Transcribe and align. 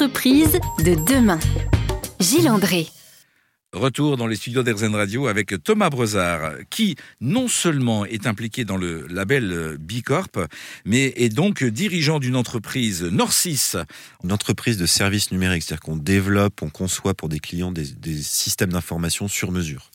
entreprises 0.00 0.60
de 0.84 0.94
demain. 0.94 1.40
Gilles 2.20 2.48
André. 2.48 2.86
Retour 3.72 4.16
dans 4.16 4.28
les 4.28 4.36
studios 4.36 4.62
d'Airzen 4.62 4.94
Radio 4.94 5.26
avec 5.26 5.52
Thomas 5.64 5.90
Brezard, 5.90 6.52
qui 6.70 6.94
non 7.20 7.48
seulement 7.48 8.04
est 8.04 8.28
impliqué 8.28 8.64
dans 8.64 8.76
le 8.76 9.08
label 9.08 9.76
Bicorp, 9.80 10.38
mais 10.84 11.12
est 11.16 11.30
donc 11.30 11.64
dirigeant 11.64 12.20
d'une 12.20 12.36
entreprise 12.36 13.02
Norcis. 13.02 13.72
Une 14.22 14.30
entreprise 14.30 14.76
de 14.76 14.86
services 14.86 15.32
numériques, 15.32 15.64
c'est-à-dire 15.64 15.82
qu'on 15.82 15.96
développe, 15.96 16.62
on 16.62 16.70
conçoit 16.70 17.14
pour 17.14 17.28
des 17.28 17.40
clients 17.40 17.72
des, 17.72 17.90
des 17.90 18.22
systèmes 18.22 18.70
d'information 18.70 19.26
sur 19.26 19.50
mesure. 19.50 19.90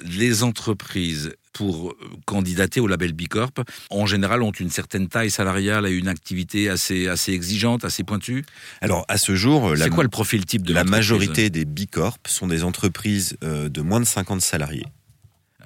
Les 0.00 0.44
entreprises 0.44 1.34
pour 1.52 1.94
candidater 2.24 2.80
au 2.80 2.86
label 2.86 3.12
Bicorp, 3.12 3.52
en 3.90 4.06
général, 4.06 4.42
ont 4.42 4.52
une 4.52 4.70
certaine 4.70 5.08
taille 5.08 5.30
salariale 5.30 5.86
et 5.86 5.92
une 5.92 6.08
activité 6.08 6.68
assez, 6.68 7.08
assez 7.08 7.32
exigeante, 7.32 7.84
assez 7.84 8.04
pointue. 8.04 8.44
Alors, 8.80 9.04
à 9.08 9.18
ce 9.18 9.34
jour, 9.34 9.74
c'est 9.76 9.90
quoi 9.90 10.04
le 10.04 10.10
profil 10.10 10.44
type 10.46 10.62
de 10.62 10.74
la 10.74 10.84
majorité 10.84 11.50
des 11.50 11.64
Bicorp 11.64 12.18
sont 12.26 12.46
des 12.46 12.64
entreprises 12.64 13.36
euh, 13.44 13.68
de 13.68 13.82
moins 13.82 14.00
de 14.00 14.06
50 14.06 14.40
salariés. 14.40 14.86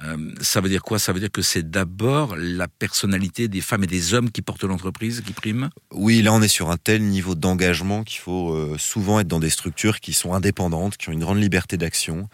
Euh, 0.04 0.34
ça 0.40 0.60
veut 0.60 0.68
dire 0.68 0.82
quoi? 0.82 0.98
Ça 0.98 1.12
veut 1.12 1.20
dire 1.20 1.30
que 1.30 1.42
c'est 1.42 1.70
d'abord 1.70 2.36
la 2.36 2.68
personnalité 2.68 3.48
des 3.48 3.60
femmes 3.60 3.84
et 3.84 3.86
des 3.86 4.14
hommes 4.14 4.30
qui 4.30 4.42
portent 4.42 4.64
l'entreprise 4.64 5.22
qui 5.22 5.32
prime? 5.32 5.70
Oui, 5.90 6.20
là 6.22 6.32
on 6.34 6.42
est 6.42 6.48
sur 6.48 6.70
un 6.70 6.76
tel 6.76 7.02
niveau 7.02 7.34
d'engagement 7.34 8.04
qu'il 8.04 8.20
faut 8.20 8.52
euh, 8.52 8.76
souvent 8.78 9.20
être 9.20 9.28
dans 9.28 9.40
des 9.40 9.50
structures 9.50 10.00
qui 10.00 10.12
sont 10.12 10.34
indépendantes, 10.34 10.96
qui 10.96 11.08
ont 11.08 11.12
une 11.12 11.20
grande 11.20 11.40
liberté 11.40 11.76
d'action 11.76 12.28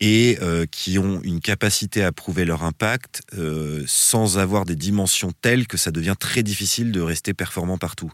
et 0.00 0.38
euh, 0.42 0.66
qui 0.70 0.98
ont 0.98 1.20
une 1.22 1.40
capacité 1.40 2.04
à 2.04 2.12
prouver 2.12 2.44
leur 2.44 2.62
impact 2.62 3.22
euh, 3.36 3.82
sans 3.86 4.38
avoir 4.38 4.64
des 4.64 4.76
dimensions 4.76 5.32
telles 5.42 5.66
que 5.66 5.76
ça 5.76 5.90
devient 5.90 6.14
très 6.18 6.42
difficile 6.42 6.92
de 6.92 7.00
rester 7.00 7.34
performant 7.34 7.78
partout. 7.78 8.12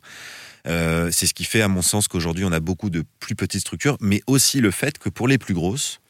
Euh, 0.67 1.11
c'est 1.13 1.27
ce 1.27 1.35
qui 1.35 1.45
fait, 1.45 1.61
à 1.61 1.69
mon 1.69 1.83
sens, 1.83 2.09
qu'aujourd'hui 2.09 2.45
on 2.45 2.53
a 2.53 2.61
beaucoup 2.61 2.89
de 2.89 3.05
plus 3.21 3.35
petites 3.35 3.61
structures, 3.61 3.99
mais 4.01 4.23
aussi 4.27 4.61
le 4.61 4.71
fait 4.71 4.99
que 4.99 5.11
pour 5.11 5.29
les 5.29 5.37
plus 5.37 5.53
grosses, 5.53 6.01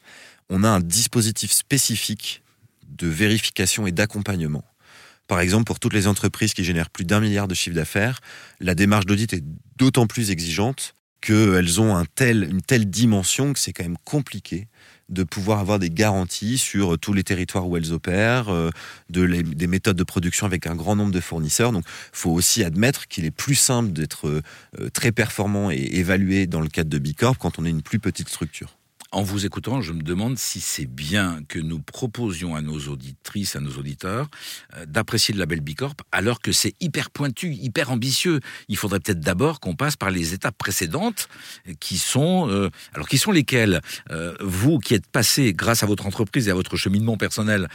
on 0.49 0.63
a 0.63 0.69
un 0.69 0.79
dispositif 0.79 1.51
spécifique 1.51 2.41
de 2.87 3.07
vérification 3.07 3.85
et 3.85 3.91
d'accompagnement. 3.91 4.63
Par 5.27 5.39
exemple, 5.39 5.65
pour 5.65 5.79
toutes 5.79 5.93
les 5.93 6.07
entreprises 6.07 6.53
qui 6.53 6.63
génèrent 6.63 6.91
plus 6.91 7.03
d'un 7.03 7.19
milliard 7.19 7.47
de 7.47 7.55
chiffre 7.55 7.75
d'affaires, 7.75 8.21
la 8.61 8.75
démarche 8.75 9.07
d'audit 9.07 9.33
est 9.33 9.43
d'autant 9.75 10.07
plus 10.07 10.29
exigeante 10.29 10.95
qu'elles 11.19 11.81
ont 11.81 11.95
une 12.19 12.61
telle 12.61 12.89
dimension 12.89 13.51
que 13.51 13.59
c'est 13.59 13.73
quand 13.73 13.83
même 13.83 13.97
compliqué 14.05 14.67
de 15.09 15.23
pouvoir 15.23 15.59
avoir 15.59 15.79
des 15.79 15.89
garanties 15.89 16.57
sur 16.57 16.97
tous 16.97 17.13
les 17.13 17.23
territoires 17.23 17.67
où 17.67 17.77
elles 17.77 17.93
opèrent, 17.93 18.49
euh, 18.49 18.71
de 19.09 19.25
des 19.25 19.67
méthodes 19.67 19.97
de 19.97 20.03
production 20.03 20.45
avec 20.45 20.67
un 20.67 20.75
grand 20.75 20.95
nombre 20.95 21.11
de 21.11 21.19
fournisseurs. 21.19 21.71
Donc, 21.71 21.85
il 21.87 22.17
faut 22.17 22.31
aussi 22.31 22.63
admettre 22.63 23.07
qu'il 23.07 23.25
est 23.25 23.31
plus 23.31 23.55
simple 23.55 23.91
d'être 23.91 24.27
euh, 24.27 24.89
très 24.93 25.11
performant 25.11 25.69
et 25.71 25.89
évalué 25.93 26.47
dans 26.47 26.61
le 26.61 26.69
cadre 26.69 26.89
de 26.89 26.97
Bicorp 26.97 27.37
quand 27.37 27.59
on 27.59 27.65
est 27.65 27.69
une 27.69 27.81
plus 27.81 27.99
petite 27.99 28.29
structure. 28.29 28.77
En 29.15 29.23
vous 29.23 29.45
écoutant, 29.45 29.81
je 29.81 29.93
me 29.93 30.01
demande 30.01 30.37
si 30.37 30.59
c'est 30.59 30.85
bien 30.85 31.39
que 31.47 31.57
nous 31.57 31.79
proposions 31.79 32.53
à 32.53 32.61
nos 32.61 32.77
auditrices, 32.89 33.55
à 33.55 33.61
nos 33.61 33.71
auditeurs, 33.77 34.27
euh, 34.75 34.85
d'apprécier 34.85 35.33
le 35.33 35.39
label 35.39 35.61
Bicorp, 35.61 35.95
alors 36.11 36.41
que 36.41 36.51
c'est 36.51 36.75
hyper 36.81 37.09
pointu, 37.09 37.53
hyper 37.53 37.91
ambitieux. 37.91 38.41
Il 38.67 38.75
faudrait 38.75 38.99
peut-être 38.99 39.21
d'abord 39.21 39.61
qu'on 39.61 39.73
passe 39.73 39.95
par 39.95 40.11
les 40.11 40.33
étapes 40.33 40.57
précédentes, 40.57 41.29
qui 41.79 41.97
sont, 41.97 42.49
euh, 42.49 42.69
alors 42.93 43.07
qui 43.07 43.17
sont 43.17 43.31
lesquelles? 43.31 43.79
Euh, 44.11 44.35
Vous 44.41 44.79
qui 44.79 44.93
êtes 44.93 45.07
passé, 45.07 45.53
grâce 45.53 45.81
à 45.81 45.85
votre 45.85 46.07
entreprise 46.07 46.49
et 46.49 46.51
à 46.51 46.53
votre 46.53 46.75
cheminement 46.75 47.15
personnel, 47.15 47.69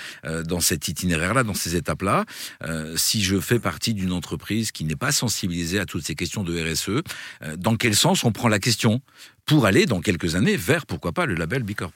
dans 0.45 0.61
cet 0.61 0.89
itinéraire-là, 0.89 1.43
dans 1.43 1.55
ces 1.55 1.75
étapes-là, 1.75 2.27
si 2.97 3.23
je 3.23 3.41
fais 3.41 3.59
partie 3.59 3.95
d'une 3.95 4.13
entreprise 4.13 4.73
qui 4.73 4.85
n'est 4.85 4.95
pas 4.95 5.13
sensibilisée 5.13 5.79
à 5.79 5.87
toutes 5.87 6.05
ces 6.05 6.15
questions 6.15 6.45
de 6.45 6.53
RSE, 6.61 7.03
dans 7.57 7.77
quel 7.77 7.97
sens 7.97 8.25
on 8.25 8.33
prend 8.33 8.49
la 8.49 8.59
question? 8.59 9.01
Pour 9.47 9.67
aller 9.67 9.87
dans 9.87 10.01
quelques 10.01 10.35
années 10.35 10.57
vers, 10.57 10.87
pourquoi 10.87 11.13
pas, 11.13 11.27
le 11.27 11.35
label 11.35 11.63
Bicorp 11.63 11.93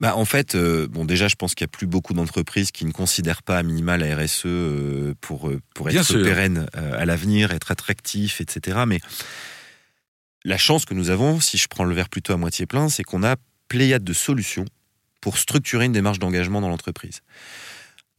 bah, 0.00 0.16
en 0.16 0.24
fait, 0.24 0.54
euh, 0.54 0.86
bon, 0.86 1.04
déjà, 1.04 1.26
je 1.26 1.34
pense 1.34 1.54
qu'il 1.54 1.64
n'y 1.64 1.70
a 1.70 1.76
plus 1.76 1.88
beaucoup 1.88 2.14
d'entreprises 2.14 2.70
qui 2.70 2.84
ne 2.84 2.92
considèrent 2.92 3.42
pas 3.42 3.58
à 3.58 3.62
minima 3.64 3.96
la 3.96 4.16
RSE 4.16 4.42
euh, 4.46 5.14
pour, 5.20 5.48
euh, 5.48 5.60
pour 5.74 5.90
être 5.90 6.22
pérenne 6.22 6.68
à 6.72 7.04
l'avenir, 7.04 7.50
être 7.50 7.72
attractif, 7.72 8.40
etc. 8.40 8.78
Mais 8.86 9.00
la 10.44 10.56
chance 10.56 10.84
que 10.84 10.94
nous 10.94 11.10
avons, 11.10 11.40
si 11.40 11.58
je 11.58 11.66
prends 11.66 11.84
le 11.84 11.94
verre 11.94 12.08
plutôt 12.08 12.32
à 12.32 12.36
moitié 12.36 12.64
plein, 12.64 12.88
c'est 12.88 13.02
qu'on 13.02 13.24
a 13.24 13.34
pléiade 13.66 14.04
de 14.04 14.12
solutions 14.12 14.66
pour 15.20 15.36
structurer 15.36 15.86
une 15.86 15.92
démarche 15.92 16.20
d'engagement 16.20 16.60
dans 16.60 16.68
l'entreprise. 16.68 17.22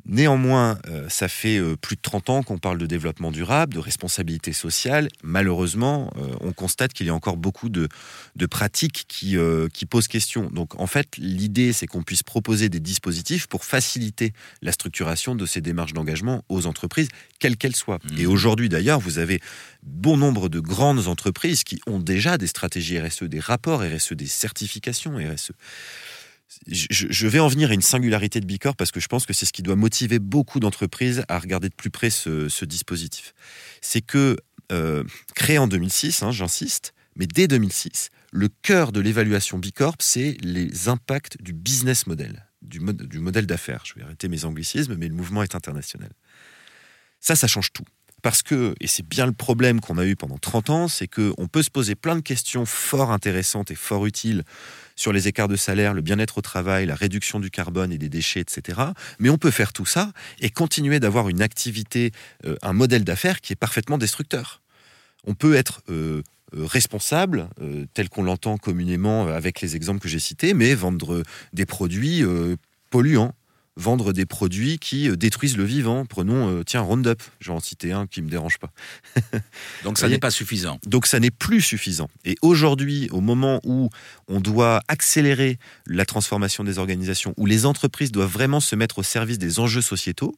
Néanmoins, 0.06 0.80
euh, 0.88 1.08
ça 1.10 1.28
fait 1.28 1.58
euh, 1.58 1.76
plus 1.76 1.96
de 1.96 2.02
30 2.02 2.30
ans 2.30 2.44
qu'on 2.44 2.58
parle 2.58 2.78
de 2.78 2.86
développement 2.86 3.32
durable, 3.32 3.74
de 3.74 3.80
responsabilité 3.80 4.54
sociale. 4.54 5.10
Malheureusement, 5.24 6.12
euh, 6.18 6.36
on 6.42 6.54
constate 6.54 6.94
qu'il 6.94 7.06
y 7.06 7.10
a 7.10 7.14
encore 7.14 7.38
beaucoup 7.38 7.70
de, 7.70 7.88
pratiques 8.50 9.06
qui, 9.08 9.38
qui, 9.74 9.86
posent 9.86 10.08
question. 10.08 10.50
Donc 10.50 10.80
en 10.80 10.88
fait, 10.88 11.18
l'idée, 11.18 11.74
c'est 11.74 11.86
qu'on 11.86 12.04
puisse 12.04 12.24
proposer 12.24 12.70
des 12.70 12.80
dispositifs 12.80 13.48
pour 13.48 13.66
faciliter 13.66 14.34
la 14.62 14.72
structuration 14.72 15.36
de 15.36 15.46
ces 15.46 15.62
démarches 15.62 15.94
d'engagement 15.94 16.44
aux 16.50 16.66
entreprises, 16.66 17.09
quelles 17.40 17.58
qu'elles 17.58 17.76
soient. 17.76 18.00
Et 18.18 18.26
mmh. 18.26 18.30
aujourd'hui, 18.30 18.70
d'ailleurs, 18.70 19.00
vous 19.00 19.20
avez 19.20 19.42
bon 19.84 20.18
nombre 20.18 20.50
de 20.50 20.59
grandes 20.59 21.08
entreprises 21.08 21.64
qui 21.64 21.82
ont 21.86 22.00
déjà 22.00 22.38
des 22.38 22.48
stratégies 22.48 23.00
RSE, 23.00 23.24
des 23.24 23.40
rapports 23.40 23.82
RSE, 23.82 24.14
des 24.14 24.28
certifications 24.28 25.18
RSE 25.18 25.52
je, 26.68 27.28
vais 27.28 27.40
en 27.40 27.48
venir 27.48 27.70
à 27.72 27.74
une 27.74 27.82
singularité 27.82 28.40
de 28.40 28.46
Bicorp 28.46 28.76
parce 28.76 28.92
que 28.92 29.00
je 29.00 29.08
pense 29.08 29.26
que 29.26 29.34
c'est 29.34 29.46
ce 29.46 29.54
qui 29.54 29.62
doit 29.62 29.76
motiver 29.76 30.20
beaucoup 30.20 30.60
d'entreprises 30.60 31.24
à 31.28 31.40
regarder 31.40 31.70
de 31.70 31.76
plus 31.76 31.90
près 31.90 32.10
ce, 32.10 32.66
dispositif. 32.66 33.34
C'est 33.82 34.02
que, 34.02 34.38
euh, 34.72 35.04
créé 35.36 35.58
en 35.58 35.68
2006, 35.68 36.24
hein, 36.24 36.32
j'insiste, 36.32 36.94
mais 37.16 37.28
dès 37.28 37.48
2006, 37.48 38.09
le 38.32 38.50
cœur 38.62 38.92
de 38.92 39.00
l'évaluation 39.00 39.59
Bicorp, 39.59 39.98
c'est 40.00 40.38
les 40.42 40.88
impacts 40.90 41.42
du 41.42 41.54
business 41.54 42.08
model, 42.08 42.48
du, 42.62 42.80
du 42.80 43.20
modèle 43.20 43.46
d'affaires. 43.46 43.84
Je 43.86 43.94
vais 43.96 44.04
arrêter 44.04 44.28
mes 44.28 44.46
anglicismes, 44.46 44.96
mais 44.96 45.08
le 45.08 45.16
mouvement 45.16 45.44
est 45.44 45.56
international. 45.56 46.12
Ça, 47.20 47.36
ça 47.36 47.48
change 47.48 47.74
tout. 47.74 47.86
Parce 48.22 48.41
que, 48.41 48.75
et 48.80 48.88
c'est 48.88 49.07
bien 49.07 49.25
le 49.25 49.31
problème 49.31 49.80
qu'on 49.80 49.97
a 49.97 50.06
eu 50.06 50.16
pendant 50.16 50.38
30 50.38 50.69
ans, 50.69 50.88
c'est 50.88 51.07
qu'on 51.07 51.47
peut 51.47 51.63
se 51.63 51.69
poser 51.69 51.96
plein 51.96 52.16
de 52.16 52.22
questions 52.22 52.66
fort 52.66 53.12
intéressantes 53.12 53.72
et 53.72 53.75
fort 53.75 54.06
utiles 54.06 54.44
sur 54.96 55.13
les 55.13 55.28
écarts 55.30 55.47
de 55.47 55.56
salaire, 55.56 55.94
le 55.94 56.02
bien-être 56.02 56.40
au 56.40 56.41
travail, 56.41 56.85
la 56.85 56.96
réduction 56.96 57.40
du 57.40 57.50
carbone 57.50 57.91
et 57.94 57.97
des 57.97 58.09
déchets, 58.09 58.41
etc. 58.41 58.79
Mais 59.19 59.29
on 59.29 59.38
peut 59.38 59.52
faire 59.52 59.72
tout 59.72 59.85
ça 59.85 60.12
et 60.41 60.50
continuer 60.50 61.00
d'avoir 61.00 61.29
une 61.29 61.41
activité, 61.41 62.12
euh, 62.46 62.58
un 62.62 62.74
modèle 62.74 63.06
d'affaires 63.06 63.40
qui 63.40 63.53
est 63.53 63.56
parfaitement 63.56 63.97
destructeur. 63.97 64.62
On 65.25 65.35
peut 65.35 65.56
être 65.56 65.81
euh, 65.90 66.22
euh, 66.56 66.66
responsable, 66.66 67.47
tel 67.94 68.09
qu'on 68.09 68.24
l'entend 68.24 68.58
communément 68.58 69.28
avec 69.28 69.62
les 69.62 69.75
exemples 69.75 70.02
que 70.02 70.09
j'ai 70.09 70.19
cités, 70.19 70.53
mais 70.53 70.74
vendre 70.74 71.24
des 71.53 71.66
produits 71.66 72.24
polluants 72.90 73.35
vendre 73.78 74.13
des 74.13 74.25
produits 74.25 74.78
qui 74.80 75.09
euh, 75.09 75.16
détruisent 75.16 75.57
le 75.57 75.63
vivant. 75.63 76.06
Prenons, 76.06 76.50
euh, 76.50 76.63
tiens, 76.63 76.81
Roundup, 76.81 77.22
je 77.40 77.50
vais 77.50 77.56
en 77.56 77.59
citer 77.59 77.91
un 77.91 78.07
qui 78.07 78.22
me 78.22 78.30
dérange 78.30 78.57
pas. 78.57 78.72
Donc 79.84 79.97
ça 79.97 80.09
n'est 80.09 80.19
pas 80.19 80.31
suffisant. 80.31 80.80
Donc 80.85 81.07
ça 81.07 81.19
n'est 81.19 81.31
plus 81.31 81.62
suffisant. 81.62 82.09
Et 82.25 82.35
aujourd'hui, 82.41 83.09
au 83.12 83.22
moment 83.22 83.59
où 83.63 83.90
on 84.28 84.40
doit 84.40 84.81
accélérer 84.88 85.58
la 85.85 86.06
transformation 86.06 86.63
des 86.63 86.78
organisations, 86.78 87.34
où 87.38 87.46
les 87.46 87.66
entreprises 87.66 88.12
doivent 88.12 88.31
vraiment 88.31 88.59
se 88.59 88.75
mettre 88.75 89.00
au 89.00 89.03
service 89.03 89.38
des 89.38 89.59
enjeux 89.59 89.81
sociétaux, 89.81 90.35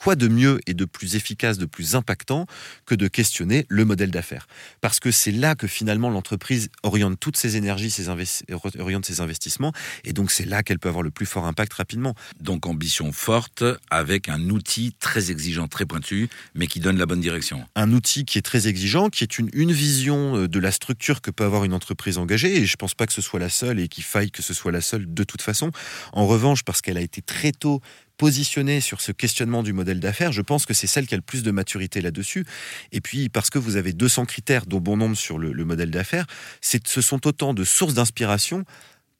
quoi 0.00 0.16
de 0.16 0.28
mieux 0.28 0.60
et 0.66 0.74
de 0.74 0.84
plus 0.84 1.14
efficace, 1.14 1.58
de 1.58 1.66
plus 1.66 1.94
impactant 1.94 2.46
que 2.86 2.94
de 2.94 3.06
questionner 3.06 3.66
le 3.68 3.84
modèle 3.84 4.10
d'affaires? 4.10 4.46
Parce 4.80 4.98
que 4.98 5.10
c'est 5.10 5.32
là 5.32 5.54
que 5.54 5.66
finalement 5.66 6.08
l'entreprise 6.08 6.70
oriente 6.82 7.18
toutes 7.20 7.36
ses 7.36 7.56
énergies, 7.56 7.90
ses 7.90 8.08
oriente 8.08 9.04
ses 9.04 9.20
investissements, 9.20 9.72
et 10.04 10.12
donc 10.12 10.30
c'est 10.30 10.46
là 10.46 10.62
qu'elle 10.62 10.78
peut 10.78 10.88
avoir 10.88 11.02
le 11.02 11.10
plus 11.10 11.26
fort 11.26 11.44
impact 11.44 11.74
rapidement. 11.74 12.14
Donc 12.40 12.66
ambition 12.66 13.12
forte 13.12 13.62
avec 13.90 14.28
un 14.28 14.48
outil 14.48 14.94
très 14.98 15.30
exigeant, 15.30 15.68
très 15.68 15.84
pointu, 15.84 16.28
mais 16.54 16.66
qui 16.66 16.80
donne 16.80 16.96
la 16.96 17.06
bonne 17.06 17.20
direction. 17.20 17.64
Un 17.74 17.92
outil 17.92 18.24
qui 18.24 18.38
est 18.38 18.42
très 18.42 18.68
exigeant, 18.68 19.10
qui 19.10 19.24
est 19.24 19.38
une, 19.38 19.50
une 19.52 19.72
vision 19.72 20.36
euh, 20.36 20.48
de 20.48 20.58
la 20.58 20.72
structure 20.72 21.20
que 21.20 21.30
peut 21.30 21.44
avoir 21.44 21.64
une 21.64 21.74
entreprise 21.74 22.18
engagée, 22.18 22.56
et 22.56 22.66
je 22.66 22.72
ne 22.72 22.76
pense 22.76 22.94
pas 22.94 23.06
que 23.06 23.12
ce 23.12 23.22
soit 23.22 23.40
la 23.40 23.48
seule 23.48 23.80
et 23.80 23.88
qu'il 23.88 24.04
faille 24.04 24.30
que 24.30 24.42
ce 24.42 24.54
soit 24.54 24.72
la 24.72 24.80
seule 24.80 25.12
de 25.12 25.24
toute 25.24 25.42
façon. 25.42 25.70
En 26.12 26.26
revanche, 26.26 26.62
parce 26.62 26.80
qu'elle 26.80 26.96
a 26.96 27.02
été 27.02 27.22
très 27.22 27.52
tôt 27.52 27.80
positionnée 28.20 28.82
sur 28.82 29.00
ce 29.00 29.12
questionnement 29.12 29.62
du 29.62 29.72
modèle 29.72 29.98
d'affaires, 29.98 30.30
je 30.30 30.42
pense 30.42 30.66
que 30.66 30.74
c'est 30.74 30.86
celle 30.86 31.06
qui 31.06 31.14
a 31.14 31.16
le 31.16 31.22
plus 31.22 31.42
de 31.42 31.50
maturité 31.50 32.02
là-dessus. 32.02 32.44
Et 32.92 33.00
puis, 33.00 33.30
parce 33.30 33.48
que 33.48 33.58
vous 33.58 33.76
avez 33.76 33.94
200 33.94 34.26
critères, 34.26 34.66
dont 34.66 34.78
bon 34.78 34.98
nombre 34.98 35.16
sur 35.16 35.38
le, 35.38 35.64
modèle 35.64 35.90
d'affaires, 35.90 36.26
ce 36.60 37.00
sont 37.00 37.26
autant 37.26 37.54
de 37.54 37.64
sources 37.64 37.94
d'inspiration 37.94 38.66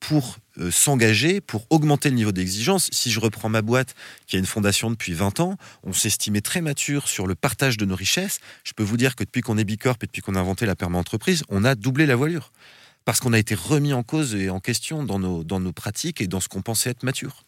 pour 0.01 0.37
euh, 0.59 0.71
s'engager, 0.71 1.41
pour 1.41 1.67
augmenter 1.71 2.11
le 2.11 2.17
niveau 2.17 2.31
d'exigence. 2.31 2.91
Si 2.93 3.11
je 3.11 3.21
reprends 3.21 3.49
ma 3.49 3.63
boîte, 3.63 3.95
qui 4.27 4.37
a 4.37 4.39
une 4.39 4.45
fondation 4.45 4.91
depuis 4.91 5.15
20 5.15 5.41
ans, 5.41 5.57
on 5.83 5.95
s'estimait 5.95 6.43
très 6.43 6.61
mature 6.61 7.09
sur 7.09 7.27
le 7.27 7.35
partage 7.35 7.79
de 7.79 7.87
nos 7.87 7.97
richesses. 7.97 8.39
Je 8.65 8.75
peux 8.75 8.83
vous 8.83 8.99
dire 8.99 9.17
que 9.17 9.25
depuis 9.25 9.41
qu'on 9.41 9.57
est 9.57 9.65
Bicorp 9.65 9.97
et 10.03 10.07
depuis 10.07 10.21
qu'on 10.21 10.35
a 10.35 10.41
inventé 10.41 10.67
la 10.67 10.77
perma-entreprise, 10.77 11.43
on 11.49 11.65
a 11.65 11.75
doublé 11.75 12.05
la 12.05 12.17
voilure 12.17 12.53
parce 13.05 13.21
qu'on 13.21 13.33
a 13.33 13.39
été 13.39 13.55
remis 13.55 13.93
en 13.93 14.03
cause 14.03 14.35
et 14.35 14.51
en 14.51 14.61
question 14.61 15.05
dans 15.05 15.19
nos, 15.19 15.45
dans 15.45 15.61
nos 15.61 15.73
pratiques 15.73 16.21
et 16.21 16.27
dans 16.27 16.41
ce 16.41 16.49
qu'on 16.49 16.63
pensait 16.63 16.91
être 16.91 17.03
mature. 17.03 17.45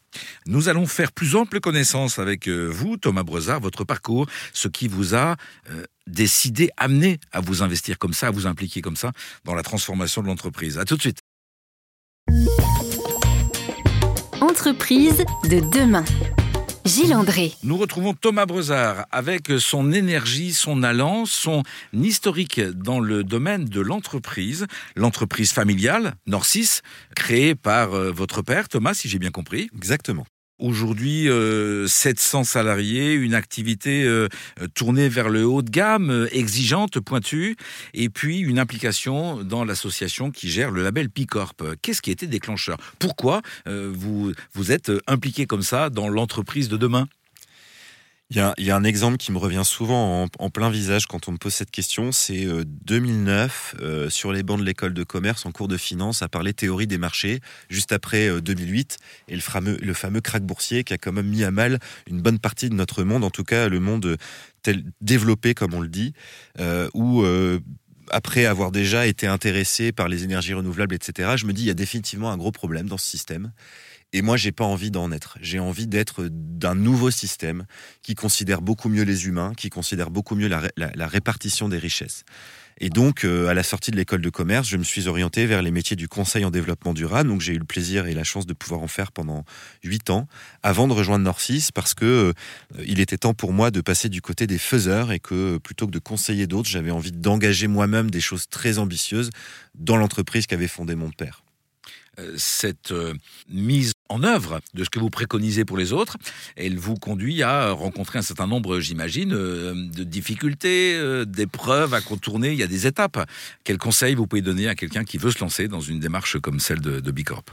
Nous 0.47 0.69
allons 0.69 0.87
faire 0.87 1.13
plus 1.13 1.37
ample 1.37 1.61
connaissance 1.61 2.19
avec 2.19 2.49
euh, 2.49 2.67
vous, 2.67 2.97
Thomas 2.97 3.23
Brezard, 3.23 3.61
votre 3.61 3.85
parcours, 3.85 4.27
ce 4.53 4.69
qui 4.69 4.89
vous 4.89 5.15
a 5.15 5.37
euh, 5.71 5.85
décidé, 6.07 6.71
amené 6.77 7.19
à 7.33 7.41
vous 7.41 7.63
investir 7.63 7.99
comme 7.99 8.13
ça, 8.13 8.29
à 8.29 8.31
vous 8.31 8.47
impliquer 8.47 8.83
comme 8.83 8.97
ça 8.97 9.13
dans 9.45 9.55
la 9.55 9.63
transformation 9.63 10.23
de 10.23 10.27
l'entreprise. 10.27 10.79
À 10.79 10.85
tout 10.85 10.97
de 10.97 11.03
suite. 11.03 11.21
Entreprise 14.41 15.25
de 15.45 15.61
demain. 15.71 16.05
Gilles 16.85 17.15
André. 17.15 17.53
Nous 17.63 17.77
retrouvons 17.77 18.13
Thomas 18.13 18.47
Brezard 18.47 19.07
avec 19.13 19.53
son 19.59 19.93
énergie, 19.93 20.53
son 20.53 20.83
allant, 20.83 21.27
son 21.27 21.63
historique 21.93 22.61
dans 22.61 22.99
le 22.99 23.23
domaine 23.23 23.67
de 23.67 23.81
l'entreprise, 23.81 24.67
l'entreprise 24.97 25.53
familiale, 25.53 26.15
Norcis, 26.27 26.81
créée 27.15 27.55
par 27.55 27.95
euh, 27.95 28.11
votre 28.11 28.43
père, 28.43 28.69
Thomas, 28.69 28.95
si 28.95 29.09
j'ai 29.09 29.19
bien 29.19 29.31
compris. 29.31 29.71
Exactement. 29.77 30.27
Aujourd'hui, 30.63 31.25
700 31.25 32.41
euh, 32.41 32.45
salariés, 32.45 33.15
une 33.15 33.35
activité 33.35 34.05
euh, 34.05 34.29
tournée 34.75 35.09
vers 35.09 35.29
le 35.29 35.45
haut 35.45 35.61
de 35.61 35.69
gamme, 35.69 36.11
euh, 36.11 36.29
exigeante, 36.31 37.01
pointue, 37.01 37.57
et 37.95 38.09
puis 38.09 38.39
une 38.39 38.61
implication 38.61 39.43
dans 39.43 39.65
l'association 39.65 40.31
qui 40.31 40.49
gère 40.49 40.71
le 40.71 40.85
label 40.85 41.11
Picorp. 41.11 41.57
Qu'est-ce 41.83 42.01
qui 42.01 42.13
était 42.13 42.29
déclencheur? 42.29 42.77
Pourquoi 43.01 43.43
vous, 43.67 44.33
vous 44.53 44.71
êtes 44.71 44.93
impliqué 45.09 45.47
comme 45.47 45.63
ça 45.63 45.91
dans 45.91 46.09
l'entreprise 46.09 46.69
de 46.69 46.77
demain? 46.77 47.09
Il 48.35 48.65
y, 48.65 48.71
a, 48.71 48.77
un 48.77 48.85
exemple 48.85 49.19
qui 49.19 49.31
me 49.31 49.37
revient 49.37 49.61
souvent 49.63 50.27
en, 50.39 50.51
plein 50.51 50.71
visage 50.71 51.05
quand 51.05 51.29
on 51.29 51.33
me 51.33 51.37
pose 51.37 51.53
cette 51.53 51.71
question, 51.71 52.13
c'est 52.13 52.47
2009, 52.65 53.75
euh, 53.79 53.85
euh, 53.85 54.11
sur 54.11 54.33
les 54.33 54.43
bancs 54.43 54.59
de 54.59 54.65
l'école 54.65 54.95
de 54.95 55.05
commerce, 55.05 55.45
en 55.45 55.53
cours 55.53 55.69
de 55.69 55.77
finance, 55.77 56.23
à 56.23 56.29
parler 56.29 56.55
théorie 56.55 56.87
des 56.87 56.97
marchés, 56.97 57.41
juste 57.69 57.93
après 57.93 58.41
2008, 58.41 58.97
euh, 58.99 59.33
et 59.33 59.35
le 59.35 59.43
fameux, 59.43 59.77
le 59.83 60.21
crack 60.23 60.45
boursier 60.45 60.83
qui 60.83 60.95
a 60.95 60.99
quand 60.99 61.13
même 61.13 61.29
mis 61.29 61.45
à 61.45 61.51
mal 61.51 61.79
une 62.07 62.23
bonne 62.23 62.39
partie 62.39 62.71
de 62.71 62.75
notre 62.75 63.03
monde, 63.03 63.23
en 63.23 63.31
tout 63.31 63.45
cas 63.45 63.69
le 63.69 63.81
monde 63.81 64.17
tel, 64.63 64.83
développé 65.03 65.53
comme 65.53 65.75
on 65.75 65.81
le 65.81 65.89
dit, 65.89 66.15
où 66.95 67.25
après 68.11 68.47
avoir 68.47 68.73
déjà 68.73 69.07
été 69.07 69.27
intéressé 69.27 69.93
par 69.93 70.09
les 70.09 70.25
énergies 70.25 70.55
renouvelables, 70.55 70.95
etc., 70.95 71.33
je 71.37 71.45
me 71.45 71.53
dis 71.53 71.65
il 71.65 71.69
y 71.69 71.71
a 71.71 71.75
définitivement 71.75 72.31
un 72.31 72.39
gros 72.39 72.53
problème 72.53 72.89
dans 72.89 72.99
ce 72.99 73.07
système. 73.07 73.53
Et 74.15 74.21
moi, 74.21 74.37
j'ai 74.37 74.53
pas 74.53 74.65
envie 74.65 74.91
d'en 74.91 75.11
être. 75.11 75.39
J'ai 75.41 75.59
envie 75.59 75.87
d'être 75.87 76.29
d'un 76.31 76.75
nouveau 76.75 77.11
système 77.11 77.65
qui 78.03 78.15
considère 78.15 78.61
beaucoup 78.61 78.91
mieux 78.91 79.05
les 79.05 79.27
humains, 79.27 79.55
qui 79.57 79.71
considère 79.71 80.11
beaucoup 80.11 80.35
mieux 80.35 80.49
la, 80.49 81.07
répartition 81.07 81.69
des 81.69 81.79
richesses. 81.79 82.25
Et 82.79 82.91
donc, 82.91 83.25
euh, 83.25 83.49
à 83.49 83.55
la 83.55 83.63
sortie 83.63 83.91
de 83.91 83.97
l'école 83.97 84.21
de 84.21 84.29
commerce, 84.29 84.69
je 84.69 84.77
me 84.77 84.83
suis 84.83 85.09
orienté 85.09 85.47
vers 85.47 85.63
les 85.63 85.71
métiers 85.71 85.97
du 85.97 86.09
conseil 86.09 86.45
en 86.45 86.51
développement 86.51 86.93
durable. 86.93 87.31
Donc, 87.31 87.41
j'ai 87.41 87.55
eu 87.55 87.59
le 87.59 87.65
plaisir 87.65 88.07
et 88.07 88.15
la 88.15 88.25
chance 88.25 88.45
de 88.45 88.53
pouvoir 88.53 88.81
en 88.81 88.89
faire 88.89 89.13
pendant 89.13 89.45
huit 89.83 90.11
ans, 90.11 90.27
avant 90.63 90.89
de 90.89 90.93
rejoindre 90.93 91.25
Norcis, 91.25 91.69
parce 91.75 91.95
que 91.95 92.05
euh, 92.05 92.33
il 92.85 93.01
était 93.01 93.19
temps 93.19 93.35
pour 93.35 93.53
moi 93.53 93.71
de 93.71 93.81
passer 93.81 94.09
du 94.09 94.21
côté 94.21 94.47
des 94.47 94.59
faiseurs 94.59 95.13
et 95.13 95.21
que 95.21 95.59
plutôt 95.59 95.87
que 95.87 95.93
de 95.93 95.99
conseiller 95.99 96.47
d'autres, 96.47 96.69
j'avais 96.69 96.91
envie 96.91 97.13
d'engager 97.13 97.67
moi-même 97.67 98.11
des 98.11 98.21
choses 98.21 98.49
très 98.49 98.79
ambitieuses 98.79 99.31
dans 99.75 99.97
l'entreprise 99.97 100.47
qu'avait 100.47 100.69
fondée 100.69 100.97
mon 100.97 101.11
père. 101.11 101.45
Euh, 102.19 102.35
cette 102.37 102.93
mise 103.49 103.93
en 104.13 104.23
œuvre 104.23 104.61
de 104.75 104.85
ce 104.85 104.91
que 104.91 104.99
vous 104.99 105.11
préconisez 105.11 105.65
pour 105.65 105.77
les 105.77 105.93
autres. 105.93 106.19
Elle 106.57 106.79
vous 106.79 106.95
conduit 106.95 107.43
à 107.43 107.73
rencontrer 107.73 108.19
un 108.19 108.23
certain 108.23 108.47
nombre, 108.47 108.79
j'imagine, 108.79 109.33
euh, 109.33 109.75
de 109.75 110.05
difficultés, 110.05 110.95
euh, 110.95 111.25
d'épreuves 111.25 111.95
à 111.95 112.01
contourner. 112.01 112.53
Il 112.53 112.59
y 112.59 112.63
a 112.63 112.67
des 112.67 112.87
étapes. 112.87 113.19
Quel 113.65 113.79
conseil 113.79 114.15
vous 114.15 114.27
pouvez 114.27 114.43
donner 114.43 114.69
à 114.69 114.75
quelqu'un 114.75 115.05
qui 115.05 115.17
veut 115.17 115.31
se 115.31 115.41
lancer 115.41 115.67
dans 115.67 115.81
une 115.81 115.99
démarche 115.99 116.39
comme 116.39 116.61
celle 116.61 116.81
de, 116.81 117.01
de 117.01 117.11
Bicorp? 117.11 117.45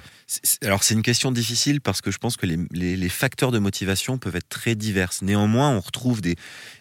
Alors 0.64 0.84
c'est 0.84 0.94
une 0.94 1.02
question 1.02 1.32
difficile 1.32 1.82
parce 1.82 2.02
que 2.02 2.12
je 2.12 2.18
pense 2.18 2.36
que 2.38 2.46
les, 2.46 3.10
facteurs 3.10 3.52
de 3.52 3.58
motivation 3.58 4.18
peuvent 4.18 4.36
être 4.36 4.50
très 4.50 4.76
divers. 4.76 5.12
Néanmoins, 5.22 5.72
on 5.72 5.80
retrouve 5.80 6.22
des, 6.22 6.36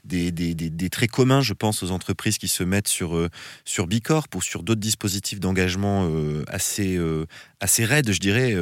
des, 0.05 0.31
des, 0.33 0.91
traits 0.91 1.11
communs, 1.11 1.41
je 1.41 1.55
pense, 1.55 1.83
aux 1.83 1.91
entreprises 1.91 2.37
qui 2.37 2.49
se 2.49 2.63
mettent 2.63 2.89
sur, 2.89 3.17
euh, 3.17 3.31
sur 3.65 3.87
Bicorp 3.87 4.27
ou 4.35 4.43
sur 4.43 4.63
d'autres 4.63 4.81
dispositifs 4.81 5.41
d'engagement 5.41 6.11
assez, 6.49 6.99
assez 7.61 7.85
raides, 7.85 8.13
je 8.13 8.21
dirais. 8.21 8.55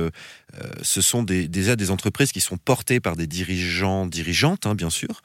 Ce 0.83 1.01
sont 1.01 1.23
des, 1.23 1.49
des, 1.49 1.77
des 1.77 1.91
entreprises 1.91 2.33
qui 2.33 2.41
sont 2.41 2.57
portées 2.57 3.01
par 3.01 3.17
des 3.17 3.27
dirigeants, 3.27 4.07
dirigeantes, 4.07 4.67
hein, 4.67 4.75
bien 4.75 4.91
sûr, 4.91 5.23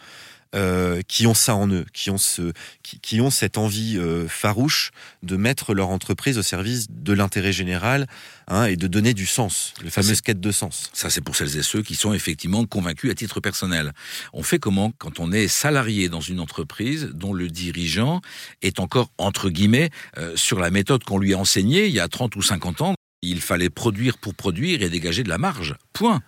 euh, 0.53 1.01
qui 1.07 1.27
ont 1.27 1.33
ça 1.33 1.55
en 1.55 1.69
eux, 1.69 1.85
qui 1.93 2.09
ont, 2.09 2.17
ce, 2.17 2.51
qui, 2.83 3.21
ont 3.21 3.29
cette 3.29 3.57
envie 3.57 3.97
euh, 3.97 4.27
farouche 4.27 4.91
de 5.23 5.37
mettre 5.37 5.73
leur 5.73 5.87
entreprise 5.87 6.37
au 6.37 6.41
service 6.41 6.87
de 6.89 7.13
l'intérêt 7.13 7.53
général 7.53 8.05
hein, 8.49 8.65
et 8.65 8.75
de 8.75 8.87
donner 8.87 9.13
du 9.13 9.25
sens, 9.25 9.73
le 9.81 9.89
fameux 9.89 10.13
quête 10.15 10.41
de 10.41 10.51
sens. 10.51 10.89
Ça, 10.91 11.09
c'est 11.09 11.21
pour 11.21 11.37
celles 11.37 11.55
et 11.55 11.63
ceux 11.63 11.81
qui 11.83 11.95
sont 11.95 12.13
effectivement 12.13 12.65
convaincus 12.65 13.09
à 13.09 13.15
titre 13.15 13.39
personnel. 13.39 13.93
On 14.33 14.43
fait 14.43 14.59
comment 14.59 14.91
quand 14.97 15.21
on 15.21 15.31
est 15.31 15.47
salarié 15.47 16.09
dans 16.09 16.19
une 16.19 16.41
entreprise 16.41 17.11
dont 17.13 17.31
le 17.31 17.47
dirigeant 17.47 18.19
est 18.61 18.81
encore, 18.81 19.09
entre 19.17 19.49
guillemets, 19.49 19.89
euh, 20.17 20.35
sur 20.35 20.59
la 20.59 20.69
méthode 20.69 21.05
qu'on 21.05 21.17
lui 21.17 21.33
a 21.33 21.37
enseignée 21.37 21.85
il 21.85 21.93
y 21.93 22.01
a 22.01 22.09
30 22.09 22.35
ou 22.35 22.41
50 22.41 22.81
ans 22.81 22.95
il 23.21 23.41
fallait 23.41 23.69
produire 23.69 24.17
pour 24.17 24.33
produire 24.33 24.81
et 24.81 24.89
dégager 24.89 25.23
de 25.23 25.29
la 25.29 25.37
marge. 25.37 25.75
Point. 25.93 26.21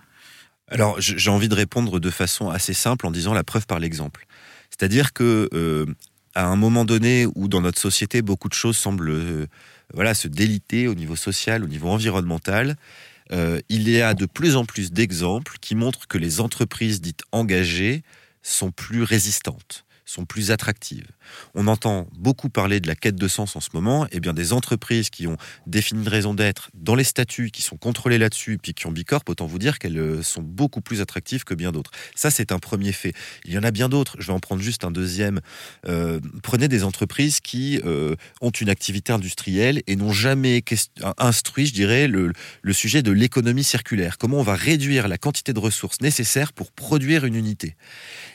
Alors, 0.67 0.99
j'ai 0.99 1.29
envie 1.29 1.49
de 1.49 1.55
répondre 1.55 1.99
de 1.99 2.09
façon 2.09 2.49
assez 2.49 2.73
simple 2.73 3.05
en 3.05 3.11
disant 3.11 3.33
la 3.33 3.43
preuve 3.43 3.65
par 3.65 3.79
l'exemple. 3.79 4.25
C'est-à-dire 4.69 5.13
que 5.13 5.49
euh, 5.53 5.85
à 6.33 6.45
un 6.45 6.55
moment 6.55 6.85
donné 6.85 7.27
où 7.35 7.47
dans 7.47 7.61
notre 7.61 7.79
société 7.79 8.21
beaucoup 8.21 8.49
de 8.49 8.53
choses 8.53 8.77
semblent 8.77 9.09
euh, 9.09 10.13
se 10.13 10.27
déliter 10.27 10.87
au 10.87 10.95
niveau 10.95 11.15
social, 11.15 11.63
au 11.63 11.67
niveau 11.67 11.89
environnemental, 11.89 12.75
euh, 13.31 13.59
il 13.69 13.89
y 13.89 14.01
a 14.01 14.13
de 14.13 14.25
plus 14.25 14.55
en 14.55 14.65
plus 14.65 14.91
d'exemples 14.91 15.57
qui 15.61 15.75
montrent 15.75 16.07
que 16.07 16.17
les 16.17 16.39
entreprises 16.41 17.01
dites 17.01 17.23
engagées 17.31 18.03
sont 18.41 18.71
plus 18.71 19.03
résistantes 19.03 19.85
sont 20.05 20.25
plus 20.25 20.51
attractives. 20.51 21.07
On 21.55 21.67
entend 21.67 22.07
beaucoup 22.17 22.49
parler 22.49 22.79
de 22.79 22.87
la 22.87 22.95
quête 22.95 23.15
de 23.15 23.27
sens 23.27 23.55
en 23.55 23.59
ce 23.59 23.69
moment, 23.73 24.05
et 24.05 24.09
eh 24.13 24.19
bien 24.19 24.33
des 24.33 24.53
entreprises 24.53 25.09
qui 25.09 25.27
ont 25.27 25.37
défini 25.67 26.01
une 26.01 26.07
raison 26.07 26.33
d'être 26.33 26.69
dans 26.73 26.95
les 26.95 27.03
statuts, 27.03 27.51
qui 27.51 27.61
sont 27.61 27.77
contrôlées 27.77 28.17
là-dessus, 28.17 28.57
puis 28.61 28.73
qui 28.73 28.87
ont 28.87 28.91
bicorp, 28.91 29.23
autant 29.27 29.45
vous 29.45 29.59
dire 29.59 29.79
qu'elles 29.79 29.97
euh, 29.97 30.23
sont 30.23 30.41
beaucoup 30.41 30.81
plus 30.81 31.01
attractives 31.01 31.43
que 31.43 31.53
bien 31.53 31.71
d'autres. 31.71 31.91
Ça, 32.15 32.31
c'est 32.31 32.51
un 32.51 32.59
premier 32.59 32.91
fait. 32.91 33.13
Il 33.45 33.53
y 33.53 33.57
en 33.57 33.63
a 33.63 33.71
bien 33.71 33.89
d'autres. 33.89 34.15
Je 34.19 34.27
vais 34.27 34.33
en 34.33 34.39
prendre 34.39 34.61
juste 34.61 34.83
un 34.83 34.91
deuxième. 34.91 35.41
Euh, 35.87 36.19
prenez 36.41 36.67
des 36.67 36.83
entreprises 36.83 37.39
qui 37.39 37.79
euh, 37.85 38.15
ont 38.41 38.51
une 38.51 38.69
activité 38.69 39.13
industrielle 39.13 39.81
et 39.87 39.95
n'ont 39.95 40.13
jamais 40.13 40.63
instruit, 41.17 41.65
je 41.65 41.73
dirais, 41.73 42.07
le, 42.07 42.33
sujet 42.73 43.03
de 43.03 43.11
l'économie 43.11 43.63
circulaire. 43.63 44.17
Comment 44.17 44.39
on 44.39 44.43
va 44.43 44.55
réduire 44.55 45.07
la 45.07 45.17
quantité 45.17 45.53
de 45.53 45.59
ressources 45.59 46.01
nécessaires 46.01 46.53
pour 46.53 46.71
produire 46.71 47.25
une 47.25 47.35
unité? 47.35 47.75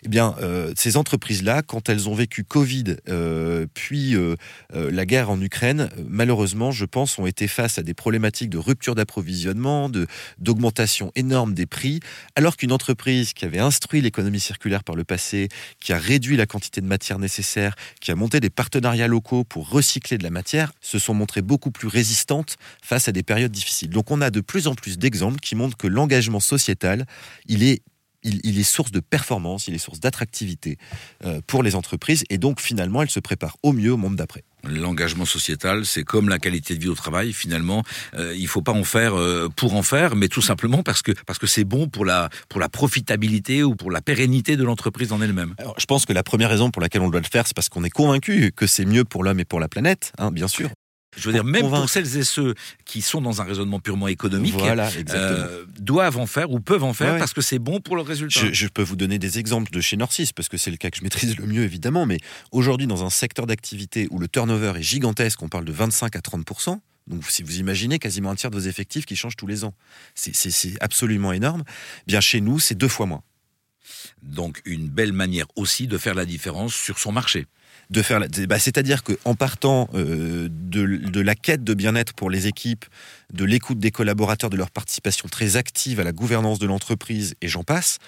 Eh 0.04 0.08
bien, 0.08 0.36
ces 0.76 0.96
entreprises-là, 0.96 1.57
quand 1.62 1.88
elles 1.88 2.08
ont 2.08 2.14
vécu 2.14 2.44
Covid 2.44 2.96
euh, 3.08 3.66
puis 3.74 4.14
euh, 4.14 4.36
euh, 4.74 4.90
la 4.90 5.06
guerre 5.06 5.30
en 5.30 5.40
Ukraine, 5.40 5.90
malheureusement, 6.08 6.70
je 6.70 6.84
pense, 6.84 7.18
ont 7.18 7.26
été 7.26 7.48
face 7.48 7.78
à 7.78 7.82
des 7.82 7.94
problématiques 7.94 8.50
de 8.50 8.58
rupture 8.58 8.94
d'approvisionnement, 8.94 9.90
d'augmentation 10.38 11.12
énorme 11.14 11.54
des 11.54 11.66
prix, 11.66 12.00
alors 12.34 12.56
qu'une 12.56 12.72
entreprise 12.72 13.32
qui 13.32 13.44
avait 13.44 13.58
instruit 13.58 14.00
l'économie 14.00 14.40
circulaire 14.40 14.84
par 14.84 14.96
le 14.96 15.04
passé, 15.04 15.48
qui 15.80 15.92
a 15.92 15.98
réduit 15.98 16.36
la 16.36 16.46
quantité 16.46 16.80
de 16.80 16.86
matière 16.86 17.18
nécessaire, 17.18 17.74
qui 18.00 18.10
a 18.10 18.14
monté 18.14 18.40
des 18.40 18.50
partenariats 18.50 19.08
locaux 19.08 19.44
pour 19.44 19.68
recycler 19.68 20.18
de 20.18 20.24
la 20.24 20.30
matière, 20.30 20.72
se 20.80 20.98
sont 20.98 21.14
montrées 21.14 21.42
beaucoup 21.42 21.70
plus 21.70 21.88
résistantes 21.88 22.56
face 22.82 23.08
à 23.08 23.12
des 23.12 23.22
périodes 23.22 23.52
difficiles. 23.52 23.90
Donc 23.90 24.10
on 24.10 24.20
a 24.20 24.30
de 24.30 24.40
plus 24.40 24.66
en 24.66 24.74
plus 24.74 24.98
d'exemples 24.98 25.40
qui 25.40 25.54
montrent 25.54 25.76
que 25.76 25.86
l'engagement 25.86 26.40
sociétal, 26.40 27.06
il 27.46 27.62
est 27.62 27.82
il, 28.22 28.58
est 28.58 28.64
source 28.64 28.90
de 28.90 29.00
performance, 29.00 29.68
il 29.68 29.74
est 29.74 29.78
source 29.78 30.00
d'attractivité 30.00 30.78
euh, 31.24 31.40
pour 31.46 31.62
les 31.62 31.74
entreprises 31.74 32.24
et 32.30 32.38
donc 32.38 32.60
finalement 32.60 33.02
elles 33.02 33.10
se 33.10 33.20
préparent 33.20 33.56
au 33.62 33.72
mieux 33.72 33.92
au 33.92 33.96
monde 33.96 34.16
d'après. 34.16 34.44
L'engagement 34.64 35.24
sociétal, 35.24 35.86
c'est 35.86 36.02
comme 36.02 36.28
la 36.28 36.40
qualité 36.40 36.74
de 36.74 36.80
vie 36.80 36.88
au 36.88 36.94
travail. 36.94 37.32
Finalement, 37.32 37.84
euh, 38.14 38.34
il 38.36 38.48
faut 38.48 38.60
pas 38.60 38.72
en 38.72 38.82
faire 38.82 39.14
euh, 39.14 39.48
pour 39.54 39.76
en 39.76 39.84
faire, 39.84 40.16
mais 40.16 40.26
tout 40.26 40.42
simplement 40.42 40.82
parce 40.82 41.00
que 41.00 41.12
parce 41.26 41.38
que 41.38 41.46
c'est 41.46 41.62
bon 41.62 41.88
pour 41.88 42.04
la 42.04 42.28
pour 42.48 42.58
la 42.60 42.68
profitabilité 42.68 43.62
ou 43.62 43.76
pour 43.76 43.92
la 43.92 44.00
pérennité 44.00 44.56
de 44.56 44.64
l'entreprise 44.64 45.12
en 45.12 45.22
elle-même. 45.22 45.54
je 45.78 45.86
pense 45.86 46.06
que 46.06 46.12
la 46.12 46.24
première 46.24 46.50
raison 46.50 46.70
pour 46.70 46.82
laquelle 46.82 47.02
on 47.02 47.08
doit 47.08 47.20
le 47.20 47.28
faire, 47.30 47.46
c'est 47.46 47.54
parce 47.54 47.68
qu'on 47.68 47.84
est 47.84 47.90
convaincu 47.90 48.52
que 48.54 48.66
c'est 48.66 48.84
mieux 48.84 49.04
pour 49.04 49.22
l'homme 49.22 49.38
et 49.38 49.44
pour 49.44 49.60
la 49.60 49.68
planète, 49.68 50.12
hein, 50.18 50.32
bien 50.32 50.48
sûr. 50.48 50.70
Je 51.18 51.26
veux 51.26 51.32
dire, 51.32 51.44
même 51.44 51.68
pour 51.68 51.88
celles 51.88 52.16
et 52.16 52.24
ceux 52.24 52.54
qui 52.84 53.02
sont 53.02 53.20
dans 53.20 53.40
un 53.40 53.44
raisonnement 53.44 53.80
purement 53.80 54.08
économique, 54.08 54.54
euh, 54.58 55.64
doivent 55.78 56.18
en 56.18 56.26
faire 56.26 56.50
ou 56.50 56.60
peuvent 56.60 56.84
en 56.84 56.92
faire 56.92 57.18
parce 57.18 57.32
que 57.32 57.40
c'est 57.40 57.58
bon 57.58 57.80
pour 57.80 57.96
le 57.96 58.02
résultat. 58.02 58.40
Je, 58.52 58.68
peux 58.68 58.82
vous 58.82 58.96
donner 58.96 59.18
des 59.18 59.38
exemples 59.38 59.70
de 59.72 59.80
chez 59.80 59.96
Norcis, 59.96 60.30
parce 60.34 60.48
que 60.48 60.56
c'est 60.56 60.70
le 60.70 60.76
cas 60.76 60.90
que 60.90 60.98
je 60.98 61.02
maîtrise 61.02 61.36
le 61.36 61.46
mieux, 61.46 61.62
évidemment, 61.62 62.06
mais 62.06 62.18
aujourd'hui, 62.52 62.86
dans 62.86 63.04
un 63.04 63.10
secteur 63.10 63.46
d'activité 63.46 64.06
où 64.10 64.18
le 64.18 64.28
turnover 64.28 64.74
est 64.76 64.82
gigantesque, 64.82 65.42
on 65.42 65.48
parle 65.48 65.64
de 65.64 65.72
25 65.72 66.16
à 66.16 66.20
30 66.20 66.44
donc, 67.08 67.24
si 67.30 67.42
vous 67.42 67.58
imaginez 67.58 67.98
quasiment 67.98 68.30
un 68.30 68.34
tiers 68.34 68.50
de 68.50 68.56
vos 68.56 68.66
effectifs 68.66 69.06
qui 69.06 69.16
changent 69.16 69.36
tous 69.36 69.46
les 69.46 69.64
ans, 69.64 69.74
c'est 70.14 70.76
absolument 70.80 71.32
énorme. 71.32 71.64
Bien, 72.06 72.20
chez 72.20 72.40
nous, 72.40 72.58
c'est 72.58 72.74
deux 72.74 72.88
fois 72.88 73.06
moins. 73.06 73.22
Donc, 74.22 74.60
une 74.66 74.88
belle 74.88 75.12
manière 75.12 75.46
aussi 75.56 75.86
de 75.86 75.96
faire 75.96 76.14
la 76.14 76.26
différence 76.26 76.74
sur 76.74 76.98
son 76.98 77.12
marché. 77.12 77.46
De 77.90 78.02
faire, 78.02 78.20
bah, 78.48 78.58
c'est-à-dire 78.58 79.02
qu'en 79.02 79.34
partant 79.34 79.88
euh, 79.94 80.48
de, 80.50 81.20
la 81.20 81.34
quête 81.34 81.64
de 81.64 81.74
bien-être 81.74 82.12
pour 82.12 82.30
les 82.30 82.46
équipes, 82.46 82.84
de 83.32 83.44
l'écoute 83.44 83.78
des 83.78 83.90
collaborateurs, 83.90 84.50
de 84.50 84.56
leur 84.56 84.70
participation 84.70 85.28
très 85.28 85.56
active 85.56 86.00
à 86.00 86.04
la 86.04 86.12
gouvernance 86.12 86.58
de 86.58 86.66
l'entreprise, 86.66 87.34
et 87.40 87.48
j'en 87.48 87.64
passe, 87.64 87.98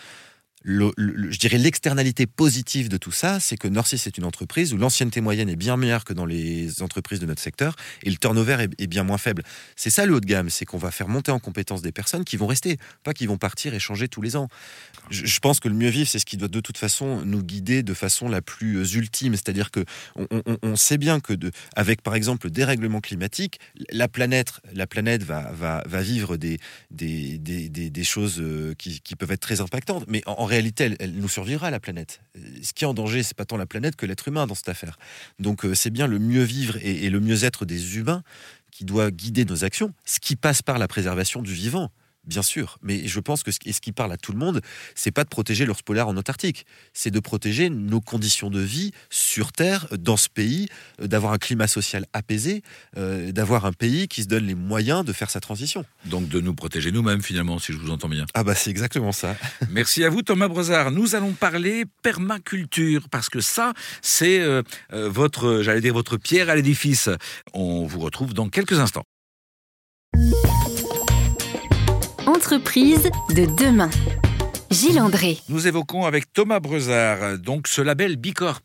je 0.64 1.38
dirais 1.38 1.56
l'externalité 1.56 2.26
positive 2.26 2.88
de 2.90 2.98
tout 2.98 3.12
ça, 3.12 3.40
c'est 3.40 3.56
que 3.56 3.66
Norcis 3.66 4.02
est 4.06 4.18
une 4.18 4.24
entreprise 4.24 4.74
où 4.74 4.76
l'ancienneté 4.76 5.22
moyenne 5.22 5.48
est 5.48 5.56
bien 5.56 5.76
meilleure 5.78 6.04
que 6.04 6.12
dans 6.12 6.26
les 6.26 6.82
entreprises 6.82 7.18
de 7.18 7.26
notre 7.26 7.40
secteur 7.40 7.76
et 8.02 8.10
le 8.10 8.16
turnover 8.16 8.66
est, 8.78 8.86
bien 8.86 9.02
moins 9.02 9.16
faible. 9.16 9.42
C'est 9.76 9.88
ça 9.88 10.04
le 10.04 10.14
haut 10.14 10.20
de 10.20 10.26
gamme, 10.26 10.50
c'est 10.50 10.66
qu'on 10.66 10.78
va 10.78 10.90
faire 10.90 11.08
monter 11.08 11.30
en 11.30 11.38
compétence 11.38 11.80
des 11.80 11.92
personnes 11.92 12.24
qui 12.24 12.36
vont 12.36 12.46
rester, 12.46 12.78
pas 13.04 13.14
qui 13.14 13.26
vont 13.26 13.38
partir 13.38 13.72
et 13.72 13.78
changer 13.78 14.08
tous 14.08 14.20
les 14.20 14.36
ans. 14.36 14.48
Je, 15.08 15.38
pense 15.40 15.60
que 15.60 15.68
le 15.68 15.74
mieux 15.74 15.88
vivre, 15.88 16.08
c'est 16.08 16.18
ce 16.18 16.26
qui 16.26 16.36
doit 16.36 16.48
de 16.48 16.60
toute 16.60 16.76
façon 16.76 17.24
nous 17.24 17.42
guider 17.42 17.82
de 17.82 17.94
façon 17.94 18.28
la 18.28 18.42
plus 18.42 18.76
euh, 18.76 18.84
ultime, 18.84 19.32
c'est-à-dire 19.34 19.70
que 19.70 19.84
on, 20.16 20.76
sait 20.76 20.98
bien 20.98 21.20
que 21.20 21.32
avec 21.74 22.02
par 22.02 22.14
exemple 22.14 22.46
le 22.46 22.50
dérèglement 22.50 23.00
climatique, 23.00 23.58
la 23.90 24.08
planète, 24.08 24.52
la 24.74 24.86
planète 24.86 25.22
va, 25.22 25.50
va, 25.52 25.82
va 25.86 26.02
vivre 26.02 26.36
des, 26.36 26.58
des, 26.90 27.38
des, 27.38 27.68
des, 27.68 28.04
choses 28.04 28.40
euh, 28.40 28.74
qui, 28.76 29.00
qui, 29.00 29.16
peuvent 29.16 29.30
être 29.30 29.40
très 29.40 29.60
impactantes, 29.60 30.04
mais 30.08 30.22
en 30.26 30.49
réalité, 30.50 30.96
elle, 31.00 31.12
nous 31.14 31.28
survivra, 31.28 31.70
la 31.70 31.80
planète. 31.80 32.20
Ce 32.62 32.72
qui 32.72 32.84
est 32.84 32.86
en 32.86 32.94
danger, 32.94 33.22
c'est 33.22 33.36
pas 33.36 33.46
tant 33.46 33.56
la 33.56 33.66
planète 33.66 33.96
que 33.96 34.04
l'être 34.04 34.28
humain 34.28 34.46
dans 34.46 34.54
cette 34.54 34.68
affaire. 34.68 34.98
Donc, 35.38 35.64
euh, 35.64 35.74
c'est 35.74 35.90
bien 35.90 36.06
le 36.06 36.18
mieux 36.18 36.42
vivre 36.42 36.76
et 36.82 37.08
le 37.08 37.20
mieux 37.20 37.44
être 37.44 37.64
des 37.64 37.96
humains 37.96 38.22
qui 38.70 38.84
doit 38.84 39.10
guider 39.10 39.44
nos 39.44 39.64
actions, 39.64 39.94
ce 40.04 40.20
qui 40.20 40.36
passe 40.36 40.62
par 40.62 40.78
la 40.78 40.88
préservation 40.88 41.42
du 41.42 41.52
vivant. 41.54 41.90
Bien 42.26 42.42
sûr, 42.42 42.78
mais 42.82 43.08
je 43.08 43.18
pense 43.18 43.42
que 43.42 43.50
ce 43.50 43.58
qui 43.58 43.92
parle 43.92 44.12
à 44.12 44.18
tout 44.18 44.32
le 44.32 44.38
monde, 44.38 44.60
c'est 44.94 45.10
pas 45.10 45.24
de 45.24 45.30
protéger 45.30 45.64
l'ours 45.64 45.80
polaire 45.80 46.06
en 46.06 46.16
Antarctique, 46.16 46.66
c'est 46.92 47.10
de 47.10 47.18
protéger 47.18 47.70
nos 47.70 48.02
conditions 48.02 48.50
de 48.50 48.60
vie 48.60 48.92
sur 49.08 49.52
Terre, 49.52 49.86
dans 49.98 50.18
ce 50.18 50.28
pays, 50.28 50.68
euh, 51.00 51.06
d'avoir 51.06 51.32
un 51.32 51.38
climat 51.38 51.66
social 51.66 52.04
apaisé, 52.12 52.62
euh, 52.98 53.32
d'avoir 53.32 53.64
un 53.64 53.72
pays 53.72 54.06
qui 54.06 54.22
se 54.22 54.28
donne 54.28 54.44
les 54.44 54.54
moyens 54.54 55.04
de 55.04 55.14
faire 55.14 55.30
sa 55.30 55.40
transition. 55.40 55.84
Donc 56.04 56.28
de 56.28 56.40
nous 56.40 56.54
protéger 56.54 56.92
nous-mêmes 56.92 57.22
finalement, 57.22 57.58
si 57.58 57.72
je 57.72 57.78
vous 57.78 57.90
entends 57.90 58.08
bien. 58.08 58.26
Ah 58.34 58.44
bah 58.44 58.54
c'est 58.54 58.70
exactement 58.70 59.12
ça. 59.12 59.34
Merci 59.70 60.04
à 60.04 60.10
vous 60.10 60.20
Thomas 60.20 60.48
Brezard. 60.48 60.90
Nous 60.90 61.14
allons 61.14 61.32
parler 61.32 61.84
permaculture 62.02 63.08
parce 63.10 63.30
que 63.30 63.40
ça, 63.40 63.72
c'est 64.02 64.40
euh, 64.40 64.62
votre, 64.92 65.62
j'allais 65.62 65.80
dire 65.80 65.94
votre 65.94 66.18
pierre 66.18 66.50
à 66.50 66.54
l'édifice. 66.54 67.08
On 67.54 67.86
vous 67.86 68.00
retrouve 68.00 68.34
dans 68.34 68.50
quelques 68.50 68.78
instants. 68.78 69.04
Entreprise 72.40 73.10
de 73.34 73.44
demain. 73.44 73.90
Gilles 74.70 75.00
André. 75.00 75.36
Nous 75.48 75.66
évoquons 75.66 76.04
avec 76.04 76.32
Thomas 76.32 76.60
Brezard 76.60 77.38
donc 77.38 77.66
ce 77.66 77.82
label 77.82 78.14
Bicorp. 78.14 78.62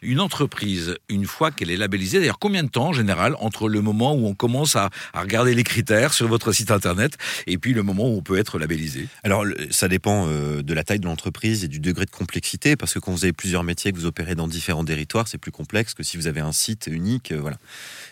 Une 0.00 0.20
entreprise, 0.20 0.94
une 1.08 1.26
fois 1.26 1.50
qu'elle 1.50 1.72
est 1.72 1.76
labellisée, 1.76 2.20
d'ailleurs 2.20 2.38
combien 2.38 2.62
de 2.62 2.68
temps 2.68 2.90
en 2.90 2.92
général 2.92 3.34
entre 3.40 3.68
le 3.68 3.80
moment 3.80 4.14
où 4.14 4.28
on 4.28 4.34
commence 4.34 4.76
à, 4.76 4.90
regarder 5.12 5.54
les 5.54 5.64
critères 5.64 6.14
sur 6.14 6.28
votre 6.28 6.52
site 6.52 6.70
internet 6.70 7.18
et 7.48 7.58
puis 7.58 7.74
le 7.74 7.82
moment 7.82 8.04
où 8.04 8.18
on 8.18 8.22
peut 8.22 8.38
être 8.38 8.60
labellisé? 8.60 9.08
Alors 9.24 9.44
ça 9.72 9.88
dépend 9.88 10.28
euh, 10.28 10.62
de 10.62 10.72
la 10.72 10.84
taille 10.84 11.00
de 11.00 11.06
l'entreprise 11.06 11.64
et 11.64 11.68
du 11.68 11.80
degré 11.80 12.04
de 12.04 12.12
complexité 12.12 12.76
parce 12.76 12.94
que 12.94 13.00
quand 13.00 13.10
vous 13.10 13.24
avez 13.24 13.32
plusieurs 13.32 13.64
métiers 13.64 13.90
que 13.90 13.96
vous 13.96 14.06
opérez 14.06 14.36
dans 14.36 14.46
différents 14.46 14.84
territoires, 14.84 15.26
c'est 15.26 15.38
plus 15.38 15.50
complexe 15.50 15.94
que 15.94 16.04
si 16.04 16.16
vous 16.16 16.28
avez 16.28 16.40
un 16.40 16.52
site 16.52 16.86
unique. 16.86 17.32
Euh, 17.32 17.40
voilà. 17.40 17.56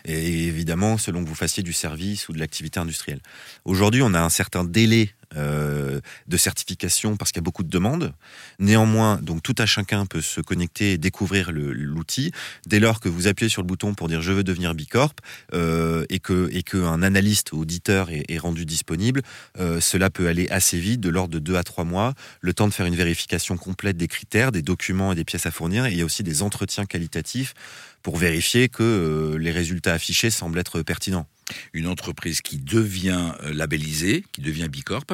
Et 0.05 0.49
évidemment, 0.49 0.99
selon 0.99 1.23
que 1.23 1.29
vous 1.29 1.37
fassiez 1.37 1.63
du 1.63 1.73
service 1.73 2.29
ou 2.29 2.33
de 2.33 2.41
l'activité 2.41 2.81
industrielle. 2.81 3.21
Aujourd'hui, 3.65 4.03
on 4.03 4.13
a 4.15 4.21
un 4.21 4.29
certain 4.29 4.65
délai 4.65 5.15
euh, 5.37 6.01
de 6.27 6.37
certification 6.39 7.17
parce 7.17 7.33
qu'il 7.33 7.41
y 7.41 7.43
a 7.43 7.45
beaucoup 7.45 7.63
de 7.63 7.69
demandes. 7.69 8.15
Néanmoins, 8.59 9.17
donc 9.17 9.43
tout 9.43 9.55
à 9.59 9.67
chacun 9.67 10.07
peut 10.07 10.23
se 10.23 10.41
connecter 10.41 10.93
et 10.93 10.99
découvrir 10.99 11.51
l'outil. 11.53 12.33
Dès 12.67 12.81
lors 12.81 13.01
que 13.01 13.09
vous 13.09 13.27
appuyez 13.27 13.51
sur 13.51 13.61
le 13.61 13.67
bouton 13.67 13.95
pour 13.95 14.09
dire 14.09 14.23
je 14.23 14.33
veux 14.33 14.45
devenir 14.45 14.75
Bicorp 14.75 15.15
euh, 15.53 16.07
et 16.09 16.19
que 16.19 16.49
qu'un 16.63 17.03
analyste 17.03 17.53
auditeur 17.53 18.09
est, 18.11 18.39
rendu 18.39 18.65
disponible, 18.65 19.23
euh, 19.59 19.81
cela 19.81 20.11
peut 20.11 20.29
aller 20.29 20.49
assez 20.49 20.79
vite, 20.79 21.01
de 21.01 21.09
l'ordre 21.09 21.35
de 21.35 21.39
deux 21.39 21.57
à 21.57 21.63
trois 21.63 21.85
mois, 21.85 22.15
le 22.41 22.53
temps 22.53 22.69
de 22.69 22.73
faire 22.73 22.87
une 22.87 22.97
vérification 22.97 23.57
complète 23.57 23.97
des 23.97 24.09
critères, 24.09 24.53
des 24.53 24.63
documents 24.63 25.13
et 25.13 25.15
des 25.15 25.25
pièces 25.25 25.47
à 25.47 25.51
fournir. 25.51 25.87
Et 25.87 25.93
il 25.93 25.99
y 25.99 26.03
a 26.03 26.05
aussi 26.05 26.23
des 26.23 26.43
entretiens 26.43 26.87
qualitatifs 26.87 27.55
pour 28.03 28.17
vérifier 28.17 28.69
que 28.69 29.37
les 29.39 29.51
résultats 29.51 29.95
affichés 29.95 30.31
semblent 30.31 30.59
être 30.59 30.83
pertinents 30.83 31.27
une 31.73 31.87
entreprise 31.87 32.41
qui 32.41 32.59
devient 32.59 33.33
euh, 33.43 33.53
labellisée, 33.53 34.25
qui 34.33 34.41
devient 34.41 34.69
Bicorp, 34.69 35.07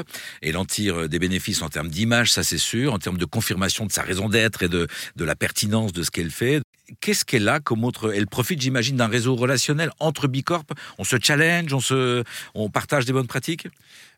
elle 0.43 0.57
en 0.57 0.65
tire 0.65 1.03
euh, 1.03 1.09
des 1.09 1.19
bénéfices 1.19 1.63
en 1.63 1.69
termes 1.69 1.89
d'image, 1.89 2.33
ça 2.33 2.43
c'est 2.43 2.59
sûr, 2.59 2.93
en 2.93 2.99
termes 2.99 3.19
de 3.19 3.25
confirmation 3.25 3.87
de 3.87 3.93
sa 3.93 4.03
raison 4.03 4.29
d'être 4.29 4.63
et 4.63 4.69
de, 4.69 4.87
de 5.17 5.25
la 5.25 5.35
pertinence 5.35 5.93
de 5.93 6.03
ce 6.03 6.11
qu'elle 6.11 6.31
fait. 6.31 6.63
Qu'est-ce 7.01 7.25
qu'elle 7.25 7.49
a 7.49 7.61
comme 7.61 7.83
autre 7.85 8.13
Elle 8.15 8.27
profite, 8.27 8.61
j'imagine, 8.61 8.97
d'un 8.97 9.07
réseau 9.07 9.37
relationnel 9.37 9.91
entre 10.01 10.29
Bicorp? 10.29 10.67
On 10.99 11.05
se 11.05 11.17
challenge, 11.21 11.73
on 11.73 11.81
se, 11.81 12.25
on 12.55 12.69
partage 12.69 13.07
des 13.07 13.13
bonnes 13.13 13.27
pratiques? 13.27 13.69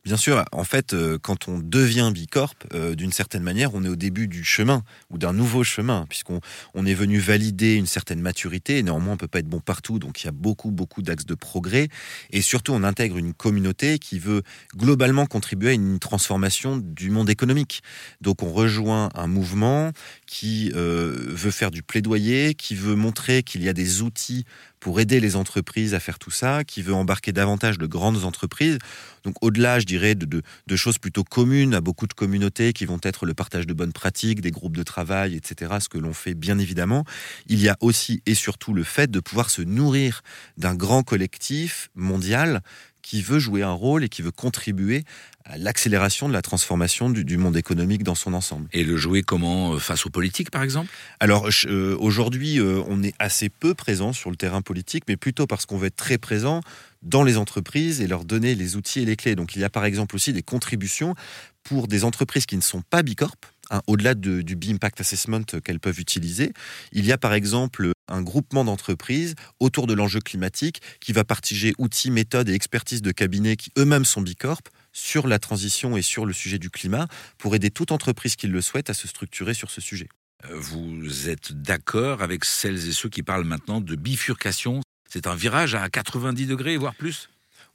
Bien 0.06 0.16
sûr, 0.16 0.44
en 0.52 0.62
fait, 0.62 0.94
euh, 0.94 1.18
quand 1.20 1.48
on 1.48 1.58
devient 1.58 2.12
Bicorp, 2.14 2.54
euh, 2.74 2.94
d'une 2.94 3.10
certaine 3.10 3.42
manière, 3.42 3.74
on 3.74 3.82
est 3.82 3.88
au 3.88 3.96
début 3.96 4.28
du 4.28 4.44
chemin 4.44 4.84
ou 5.10 5.18
d'un 5.18 5.32
nouveau 5.32 5.64
chemin, 5.64 6.06
puisqu'on 6.08 6.40
on 6.74 6.86
est 6.86 6.94
venu 6.94 7.18
valider 7.18 7.74
une 7.74 7.86
certaine 7.86 8.20
maturité. 8.20 8.80
néanmoins, 8.84 9.14
on 9.14 9.16
peut 9.16 9.26
pas 9.26 9.40
être 9.40 9.48
bon 9.48 9.58
partout, 9.58 9.98
donc 9.98 10.22
il 10.22 10.26
y 10.26 10.28
a 10.28 10.32
beaucoup, 10.32 10.70
beaucoup 10.70 11.02
d'axes 11.02 11.26
de 11.26 11.34
progrès. 11.34 11.88
Et 12.30 12.40
surtout, 12.40 12.72
on 12.72 12.84
intègre 12.84 13.18
une 13.18 13.34
communauté 13.34 13.98
qui 13.98 14.20
veut 14.20 14.42
globalement 14.76 15.26
contribuer 15.26 15.70
à 15.70 15.72
une 15.72 15.98
transformation 15.98 16.76
du 16.76 17.10
monde 17.10 17.28
économique. 17.28 17.82
Donc, 18.20 18.44
on 18.44 18.52
rejoint 18.52 19.08
un 19.16 19.26
mouvement 19.26 19.90
qui 20.28 20.70
euh, 20.76 21.16
veut 21.18 21.50
faire 21.50 21.72
du 21.72 21.82
plaidoyer, 21.82 22.54
qui 22.54 22.76
veut 22.76 22.94
montrer 22.94 23.42
qu'il 23.42 23.64
y 23.64 23.68
a 23.68 23.72
des 23.72 24.02
outils 24.02 24.44
pour 24.80 25.00
aider 25.00 25.20
les 25.20 25.36
entreprises 25.36 25.94
à 25.94 26.00
faire 26.00 26.18
tout 26.18 26.30
ça, 26.30 26.64
qui 26.64 26.82
veut 26.82 26.94
embarquer 26.94 27.32
davantage 27.32 27.78
de 27.78 27.86
grandes 27.86 28.24
entreprises. 28.24 28.78
Donc 29.24 29.34
au-delà, 29.42 29.80
je 29.80 29.86
dirais, 29.86 30.14
de, 30.14 30.42
choses 30.76 30.98
plutôt 30.98 31.24
communes 31.24 31.74
à 31.74 31.80
beaucoup 31.80 32.06
de 32.06 32.12
communautés 32.12 32.72
qui 32.72 32.84
vont 32.84 33.00
être 33.02 33.26
le 33.26 33.34
partage 33.34 33.66
de 33.66 33.74
bonnes 33.74 33.92
pratiques, 33.92 34.40
des 34.40 34.50
groupes 34.50 34.76
de 34.76 34.82
travail, 34.82 35.34
etc., 35.34 35.74
ce 35.80 35.88
que 35.88 35.98
l'on 35.98 36.12
fait 36.12 36.34
bien 36.34 36.58
évidemment, 36.58 37.04
il 37.46 37.60
y 37.60 37.68
a 37.68 37.76
aussi 37.80 38.22
et 38.26 38.34
surtout 38.34 38.72
le 38.72 38.84
fait 38.84 39.10
de 39.10 39.20
pouvoir 39.20 39.50
se 39.50 39.62
nourrir 39.62 40.22
d'un 40.56 40.74
grand 40.74 41.02
collectif 41.02 41.90
mondial 41.94 42.62
qui 43.06 43.22
veut 43.22 43.38
jouer 43.38 43.62
un 43.62 43.70
rôle 43.70 44.02
et 44.02 44.08
qui 44.08 44.20
veut 44.20 44.32
contribuer 44.32 45.04
à 45.44 45.56
l'accélération 45.58 46.26
de 46.26 46.32
la 46.32 46.42
transformation 46.42 47.08
du, 47.08 47.36
monde 47.36 47.56
économique 47.56 48.02
dans 48.02 48.16
son 48.16 48.34
ensemble. 48.34 48.68
Et 48.72 48.82
le 48.82 48.96
jouer 48.96 49.22
comment 49.22 49.74
euh, 49.74 49.78
face 49.78 50.06
aux 50.06 50.10
politiques, 50.10 50.50
par 50.50 50.64
exemple? 50.64 50.90
Alors 51.20 51.48
euh, 51.66 51.96
aujourd'hui, 52.00 52.58
euh, 52.58 52.82
on 52.88 53.04
est 53.04 53.14
assez 53.20 53.48
peu 53.48 53.74
présent 53.74 54.12
sur 54.12 54.28
le 54.28 54.34
terrain 54.34 54.60
politique, 54.60 55.04
mais 55.06 55.16
plutôt 55.16 55.46
parce 55.46 55.66
qu'on 55.66 55.78
veut 55.78 55.86
être 55.86 55.94
très 55.94 56.18
présent 56.18 56.62
dans 57.02 57.22
les 57.22 57.36
entreprises 57.36 58.00
et 58.00 58.08
leur 58.08 58.24
donner 58.24 58.56
les 58.56 58.74
outils 58.74 59.02
et 59.02 59.04
les 59.04 59.14
clés. 59.14 59.36
Donc 59.36 59.54
il 59.54 59.60
y 59.60 59.64
a 59.64 59.70
par 59.70 59.84
exemple 59.84 60.16
aussi 60.16 60.32
des 60.32 60.42
contributions 60.42 61.14
pour 61.62 61.86
des 61.86 62.02
entreprises 62.02 62.44
qui 62.44 62.56
ne 62.56 62.60
sont 62.60 62.82
pas 62.82 63.04
Bicorp, 63.04 63.36
hein, 63.70 63.82
au-delà 63.86 64.14
du 64.14 64.56
B-Impact 64.56 65.00
Assessment 65.00 65.44
qu'elles 65.62 65.80
peuvent 65.80 66.00
utiliser. 66.00 66.52
Il 66.90 67.06
y 67.06 67.12
a 67.12 67.18
par 67.18 67.34
exemple 67.34 67.92
un 68.08 68.22
groupement 68.22 68.64
d'entreprises 68.64 69.34
autour 69.60 69.86
de 69.86 69.94
l'enjeu 69.94 70.20
climatique 70.20 70.80
qui 71.00 71.12
va 71.12 71.24
partager 71.24 71.74
outils, 71.78 72.10
méthodes 72.10 72.48
et 72.48 72.54
expertises 72.54 73.02
de 73.02 73.12
cabinets 73.12 73.56
qui 73.56 73.70
eux-mêmes 73.78 74.04
sont 74.04 74.20
Bicorp 74.20 74.62
sur 74.92 75.26
la 75.26 75.38
transition 75.38 75.96
et 75.96 76.02
sur 76.02 76.24
le 76.24 76.32
sujet 76.32 76.58
du 76.58 76.70
climat 76.70 77.06
pour 77.38 77.54
aider 77.54 77.70
toute 77.70 77.92
entreprise 77.92 78.36
qui 78.36 78.46
le 78.46 78.60
souhaite 78.60 78.90
à 78.90 78.94
se 78.94 79.08
structurer 79.08 79.54
sur 79.54 79.70
ce 79.70 79.80
sujet. 79.80 80.08
Euh, 80.44 80.58
vous 80.58 81.28
êtes 81.28 81.52
d'accord 81.52 82.22
avec 82.22 82.44
celles 82.44 82.88
et 82.88 82.92
ceux 82.92 83.08
qui 83.08 83.22
parlent 83.22 83.44
maintenant 83.44 83.80
de 83.80 83.94
bifurcation? 83.94 84.80
C'est 85.08 85.26
un 85.26 85.34
virage 85.34 85.74
à 85.74 85.88
90 85.88 86.46
degrés, 86.46 86.76
voire 86.76 86.94
plus? 86.94 87.28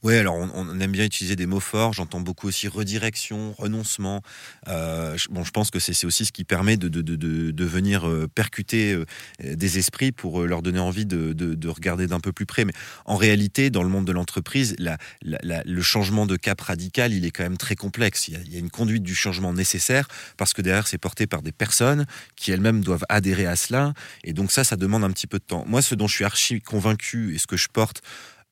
Oui, 0.03 0.15
alors 0.15 0.36
on, 0.36 0.79
aime 0.79 0.91
bien 0.91 1.05
utiliser 1.05 1.36
des 1.36 1.46
mots 1.46 1.60
forts. 1.60 1.93
J'entends 1.93 2.22
beaucoup 2.22 2.48
aussi 2.48 2.67
redirection, 2.67 3.53
renoncement. 3.53 4.24
Euh, 4.67 5.15
bon, 5.29 5.43
je 5.43 5.51
pense 5.51 5.70
que 5.70 5.77
c'est 5.77 6.08
aussi 6.08 6.25
ce 6.25 6.31
qui 6.31 6.43
permet 6.43 6.75
de, 6.75 7.63
venir 7.63 8.08
euh, 8.08 8.27
percuter 8.27 8.93
euh, 8.93 9.05
des 9.39 9.77
esprits 9.77 10.12
pour 10.12 10.41
leur 10.41 10.63
donner 10.63 10.79
envie 10.79 11.05
de, 11.05 11.67
regarder 11.67 12.08
d'un 12.08 12.20
peu 12.20 12.31
plus 12.31 12.48
près. 12.48 12.65
Mais 12.65 12.74
en 13.05 13.15
réalité, 13.15 13.70
dans 13.70 13.84
le 13.84 13.89
monde 13.89 14.05
de 14.05 14.12
l'entreprise, 14.12 14.75
le 14.79 15.81
changement 15.81 16.25
de 16.25 16.36
cap 16.36 16.60
radical, 16.62 17.13
il 17.13 17.24
est 17.24 17.31
quand 17.31 17.43
même 17.43 17.58
très 17.58 17.75
complexe. 17.75 18.27
Il 18.27 18.34
y, 18.34 18.38
a, 18.38 18.39
il 18.39 18.53
y 18.53 18.55
a 18.55 18.60
une 18.60 18.72
conduite 18.72 19.03
du 19.03 19.13
changement 19.13 19.53
nécessaire 19.53 20.08
parce 20.36 20.53
que 20.53 20.63
derrière, 20.63 20.88
c'est 20.88 20.98
porté 20.98 21.27
par 21.27 21.43
des 21.43 21.51
personnes 21.51 22.08
qui 22.36 22.51
elles-mêmes 22.51 22.81
doivent 22.81 23.05
adhérer 23.08 23.46
à 23.46 23.55
cela. 23.55 23.93
Et 24.24 24.34
donc 24.34 24.51
ça, 24.51 24.63
ça 24.63 24.77
demande 24.77 25.03
un 25.03 25.12
petit 25.12 25.27
peu 25.27 25.38
de 25.38 25.43
temps. 25.43 25.63
Moi, 25.67 25.84
ce 25.84 25.93
dont 25.93 26.08
je 26.08 26.15
suis 26.15 26.25
archi 26.25 26.60
convaincu 26.60 27.36
et 27.36 27.38
ce 27.38 27.46
que 27.46 27.58
je 27.58 27.67
porte 27.67 28.01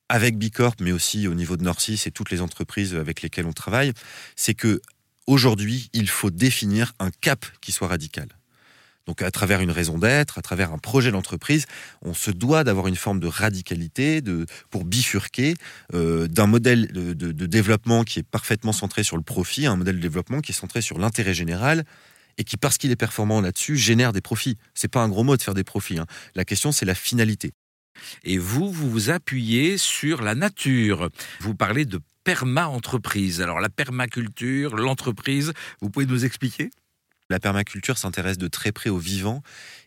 avec 0.09 0.37
Bicorp, 0.37 0.75
mais 0.81 0.91
aussi 0.91 1.27
au 1.27 1.35
niveau 1.35 1.55
de 1.55 1.63
Norcis 1.63 2.01
et 2.05 2.11
toutes 2.11 2.31
les 2.31 2.41
entreprises 2.41 2.95
avec 2.95 3.21
lesquelles 3.21 3.45
on 3.45 3.53
travaille, 3.53 3.93
c'est 4.35 4.55
que 4.55 4.81
aujourd'hui, 5.27 5.89
il 5.93 6.09
faut 6.09 6.31
définir 6.31 6.93
un 6.99 7.11
cap 7.11 7.45
qui 7.61 7.71
soit 7.71 7.87
radical. 7.87 8.27
Donc 9.09 9.23
à 9.23 9.31
travers 9.31 9.61
une 9.61 9.71
raison 9.71 9.97
d'être, 9.97 10.37
à 10.37 10.41
travers 10.43 10.71
un 10.71 10.77
projet 10.77 11.09
d'entreprise, 11.09 11.65
on 12.03 12.13
se 12.13 12.29
doit 12.29 12.63
d'avoir 12.63 12.85
une 12.85 12.95
forme 12.95 13.19
de 13.19 13.25
radicalité 13.25 14.21
de, 14.21 14.45
pour 14.69 14.85
bifurquer 14.85 15.55
euh, 15.95 16.27
d'un 16.27 16.45
modèle 16.45 16.91
de, 16.91 17.45
développement 17.47 18.03
qui 18.03 18.19
est 18.19 18.23
parfaitement 18.23 18.71
centré 18.71 19.03
sur 19.03 19.17
le 19.17 19.23
profit 19.23 19.65
un 19.65 19.77
modèle 19.77 19.95
de 19.95 20.01
développement 20.01 20.41
qui 20.41 20.51
est 20.51 20.55
centré 20.55 20.81
sur 20.81 20.99
l'intérêt 20.99 21.33
général 21.33 21.85
et 22.37 22.43
qui, 22.43 22.55
parce 22.55 22.77
qu'il 22.77 22.91
est 22.91 22.95
performant 22.95 23.41
là-dessus, 23.41 23.77
génère 23.77 24.13
des 24.13 24.21
profits. 24.21 24.57
C'est 24.75 24.87
pas 24.87 25.01
un 25.01 25.09
gros 25.09 25.23
mot 25.23 25.35
de 25.35 25.41
faire 25.41 25.55
des 25.55 25.63
profits. 25.63 25.97
Hein. 25.97 26.05
La 26.35 26.45
question, 26.45 26.71
c'est 26.71 26.85
la 26.85 26.95
finalité. 26.95 27.53
Et 28.23 28.37
vous, 28.37 28.71
vous 28.71 28.89
vous 28.89 29.09
appuyez 29.09 29.77
sur 29.77 30.21
la 30.21 30.35
nature. 30.35 31.09
Vous 31.39 31.55
parlez 31.55 31.85
de 31.85 31.99
perma-entreprise. 32.23 33.41
Alors 33.41 33.59
la 33.59 33.69
permaculture, 33.69 34.75
l'entreprise, 34.75 35.53
vous 35.81 35.89
pouvez 35.89 36.05
nous 36.05 36.25
expliquer? 36.25 36.69
La 37.29 37.39
permaculture 37.39 37.97
s'intéresse 37.97 38.37
de 38.37 38.47
très 38.47 38.71
près 38.71 38.89
au 38.89 38.97
vivant 38.97 39.43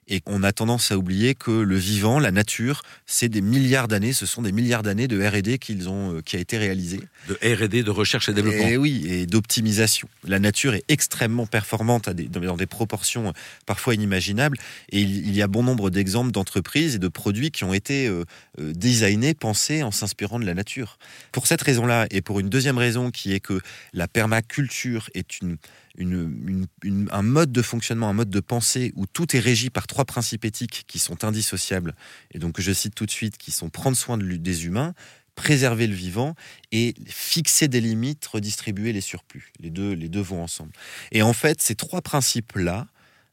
et 0.09 0.21
on 0.27 0.43
a 0.43 0.53
tendance 0.53 0.91
à 0.91 0.99
oublier 0.99 1.35
que 1.35 1.51
le 1.51 1.77
vivant, 1.77 2.19
la 2.19 2.33
nature, 2.33 2.83
c'est 3.07 3.29
des 3.29 3.41
milliards 3.41 3.87
d'années, 3.87 4.13
ce 4.13 4.27
sont 4.27 4.43
des 4.43 4.51
milliards 4.51 4.83
d'années 4.83 5.07
de 5.07 5.25
R&D 5.25 5.59
qu'ils 5.59 5.89
ont, 5.89 6.17
euh, 6.17 6.21
qui 6.21 6.37
a 6.37 6.41
été 6.41 6.59
réalisé. 6.59 7.01
De 7.29 7.35
R&D, 7.35 7.85
de 7.85 7.91
recherche 7.91 8.29
et 8.29 8.35
développement. 8.35 8.67
Et 8.67 8.77
oui, 8.77 9.07
et 9.09 9.27
d'optimisation. 9.27 10.09
La 10.25 10.41
nature 10.41 10.75
est 10.75 10.85
extrêmement 10.89 11.47
performante 11.47 12.09
à 12.09 12.15
des, 12.15 12.25
dans 12.25 12.57
des 12.57 12.67
proportions 12.67 13.29
euh, 13.29 13.33
parfois 13.65 13.95
inimaginables, 13.95 14.59
et 14.91 15.01
il, 15.01 15.35
y 15.35 15.41
a 15.41 15.47
bon 15.47 15.63
nombre 15.63 15.89
d'exemples 15.89 16.33
d'entreprises 16.33 16.97
et 16.97 16.99
de 16.99 17.09
produits 17.09 17.53
qui 17.53 17.63
ont 17.63 17.73
été 17.73 18.09
euh, 18.09 18.25
designés, 18.59 19.35
pensés 19.35 19.85
en 19.85 19.93
s'inspirant 19.93 20.41
de 20.41 20.47
la 20.47 20.55
nature. 20.55 20.99
Pour 21.31 21.47
cette 21.47 21.63
raison-là, 21.63 22.07
et 22.11 22.23
pour 22.23 22.41
une 22.41 22.49
deuxième 22.49 22.79
raison 22.79 23.11
qui 23.11 23.33
est 23.33 23.41
que 23.41 23.61
la 23.93 24.09
permaculture 24.09 25.09
est 25.15 25.41
une 25.41 25.59
un 25.99 27.23
mode 27.23 27.53
de 27.53 27.63
fonctionnement, 27.63 28.09
un 28.09 28.15
mode 28.15 28.31
de 28.31 28.41
pensée 28.41 28.93
où 28.97 29.07
tout 29.07 29.37
est 29.37 29.41
régi 29.41 29.71
par 29.71 29.87
trois 29.87 30.05
principes 30.05 30.45
éthiques 30.45 30.85
qui 30.87 30.99
sont 30.99 31.25
indissociables, 31.25 31.95
et 32.31 32.39
donc 32.39 32.61
je 32.61 32.73
cite 32.73 32.95
tout 32.95 33.07
de 33.07 33.11
suite, 33.11 33.37
qui 33.37 33.51
sont 33.51 33.69
prendre 33.69 33.97
soin 33.97 34.19
des 34.19 34.67
humains, 34.67 34.95
préserver 35.35 35.87
le 35.87 35.95
vivant 35.95 36.35
et 36.73 36.95
fixer 37.07 37.69
des 37.69 37.81
limites, 37.81 38.27
redistribuer 38.27 38.93
les 38.93 39.01
surplus. 39.01 39.53
Les 39.61 39.71
deux, 39.71 39.93
les 39.93 40.09
deux 40.09 40.21
vont 40.21 40.43
ensemble. 40.43 40.73
Et 41.11 41.23
en 41.23 41.33
fait, 41.33 41.63
ces 41.63 41.75
trois 41.75 42.03
principes-là, 42.03 42.89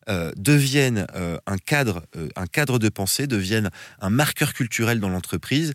euh, 0.09 0.31
deviennent 0.37 1.05
euh, 1.15 1.37
un 1.45 1.57
cadre, 1.57 2.03
euh, 2.15 2.29
un 2.35 2.47
cadre 2.47 2.79
de 2.79 2.89
pensée, 2.89 3.27
deviennent 3.27 3.69
un 4.01 4.09
marqueur 4.09 4.53
culturel 4.53 4.99
dans 4.99 5.09
l'entreprise 5.09 5.73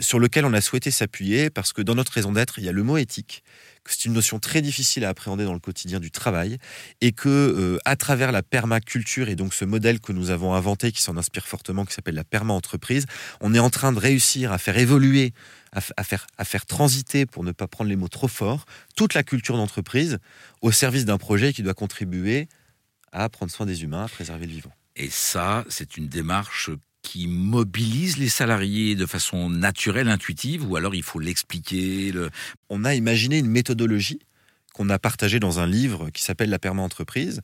sur 0.00 0.18
lequel 0.18 0.44
on 0.44 0.52
a 0.52 0.60
souhaité 0.60 0.90
s'appuyer 0.90 1.50
parce 1.50 1.72
que 1.72 1.82
dans 1.82 1.94
notre 1.94 2.12
raison 2.12 2.32
d'être, 2.32 2.58
il 2.58 2.64
y 2.64 2.68
a 2.68 2.72
le 2.72 2.82
mot 2.82 2.96
éthique, 2.96 3.42
que 3.84 3.92
c'est 3.92 4.06
une 4.06 4.12
notion 4.12 4.38
très 4.38 4.60
difficile 4.60 5.04
à 5.04 5.10
appréhender 5.10 5.44
dans 5.44 5.52
le 5.52 5.60
quotidien 5.60 6.00
du 6.00 6.10
travail 6.10 6.58
et 7.00 7.12
que 7.12 7.78
à 7.84 7.96
travers 7.96 8.32
la 8.32 8.42
permaculture 8.42 9.28
et 9.28 9.36
donc 9.36 9.54
ce 9.54 9.64
modèle 9.64 10.00
que 10.00 10.12
nous 10.12 10.30
avons 10.30 10.54
inventé 10.54 10.90
qui 10.90 11.02
s'en 11.02 11.16
inspire 11.16 11.46
fortement, 11.46 11.84
qui 11.84 11.94
s'appelle 11.94 12.16
la 12.16 12.24
perma-entreprise, 12.24 13.06
on 13.40 13.54
est 13.54 13.60
en 13.60 13.70
train 13.70 13.92
de 13.92 13.98
réussir 13.98 14.52
à 14.52 14.58
faire 14.58 14.78
évoluer 14.78 15.32
à, 15.72 16.02
faire, 16.02 16.26
à 16.38 16.44
faire 16.44 16.64
transiter, 16.66 17.26
pour 17.26 17.44
ne 17.44 17.52
pas 17.52 17.66
prendre 17.66 17.90
les 17.90 17.96
mots 17.96 18.08
trop 18.08 18.28
forts, 18.28 18.64
toute 18.96 19.14
la 19.14 19.22
culture 19.22 19.56
d'entreprise 19.56 20.18
au 20.62 20.72
service 20.72 21.04
d'un 21.04 21.18
projet 21.18 21.52
qui 21.52 21.62
doit 21.62 21.74
contribuer 21.74 22.48
à 23.16 23.28
prendre 23.28 23.50
soin 23.50 23.66
des 23.66 23.82
humains, 23.82 24.04
à 24.04 24.08
préserver 24.08 24.46
le 24.46 24.52
vivant. 24.52 24.72
Et 24.94 25.10
ça, 25.10 25.64
c'est 25.68 25.96
une 25.96 26.08
démarche 26.08 26.70
qui 27.02 27.26
mobilise 27.28 28.18
les 28.18 28.28
salariés 28.28 28.94
de 28.94 29.06
façon 29.06 29.48
naturelle, 29.48 30.08
intuitive, 30.08 30.68
ou 30.68 30.76
alors 30.76 30.94
il 30.94 31.02
faut 31.02 31.18
l'expliquer 31.18 32.12
On 32.68 32.84
a 32.84 32.94
imaginé 32.94 33.38
une 33.38 33.48
méthodologie 33.48 34.20
qu'on 34.74 34.90
a 34.90 34.98
partagée 34.98 35.40
dans 35.40 35.60
un 35.60 35.66
livre 35.66 36.10
qui 36.10 36.22
s'appelle 36.22 36.50
La 36.50 36.58
perma-entreprise 36.58 37.40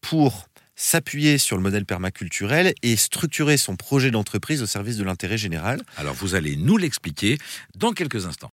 pour 0.00 0.48
s'appuyer 0.74 1.38
sur 1.38 1.56
le 1.56 1.62
modèle 1.62 1.84
permaculturel 1.84 2.74
et 2.82 2.96
structurer 2.96 3.56
son 3.56 3.76
projet 3.76 4.10
d'entreprise 4.10 4.62
au 4.62 4.66
service 4.66 4.96
de 4.96 5.04
l'intérêt 5.04 5.38
général. 5.38 5.82
Alors 5.96 6.14
vous 6.14 6.34
allez 6.34 6.56
nous 6.56 6.78
l'expliquer 6.78 7.38
dans 7.76 7.92
quelques 7.92 8.26
instants. 8.26 8.50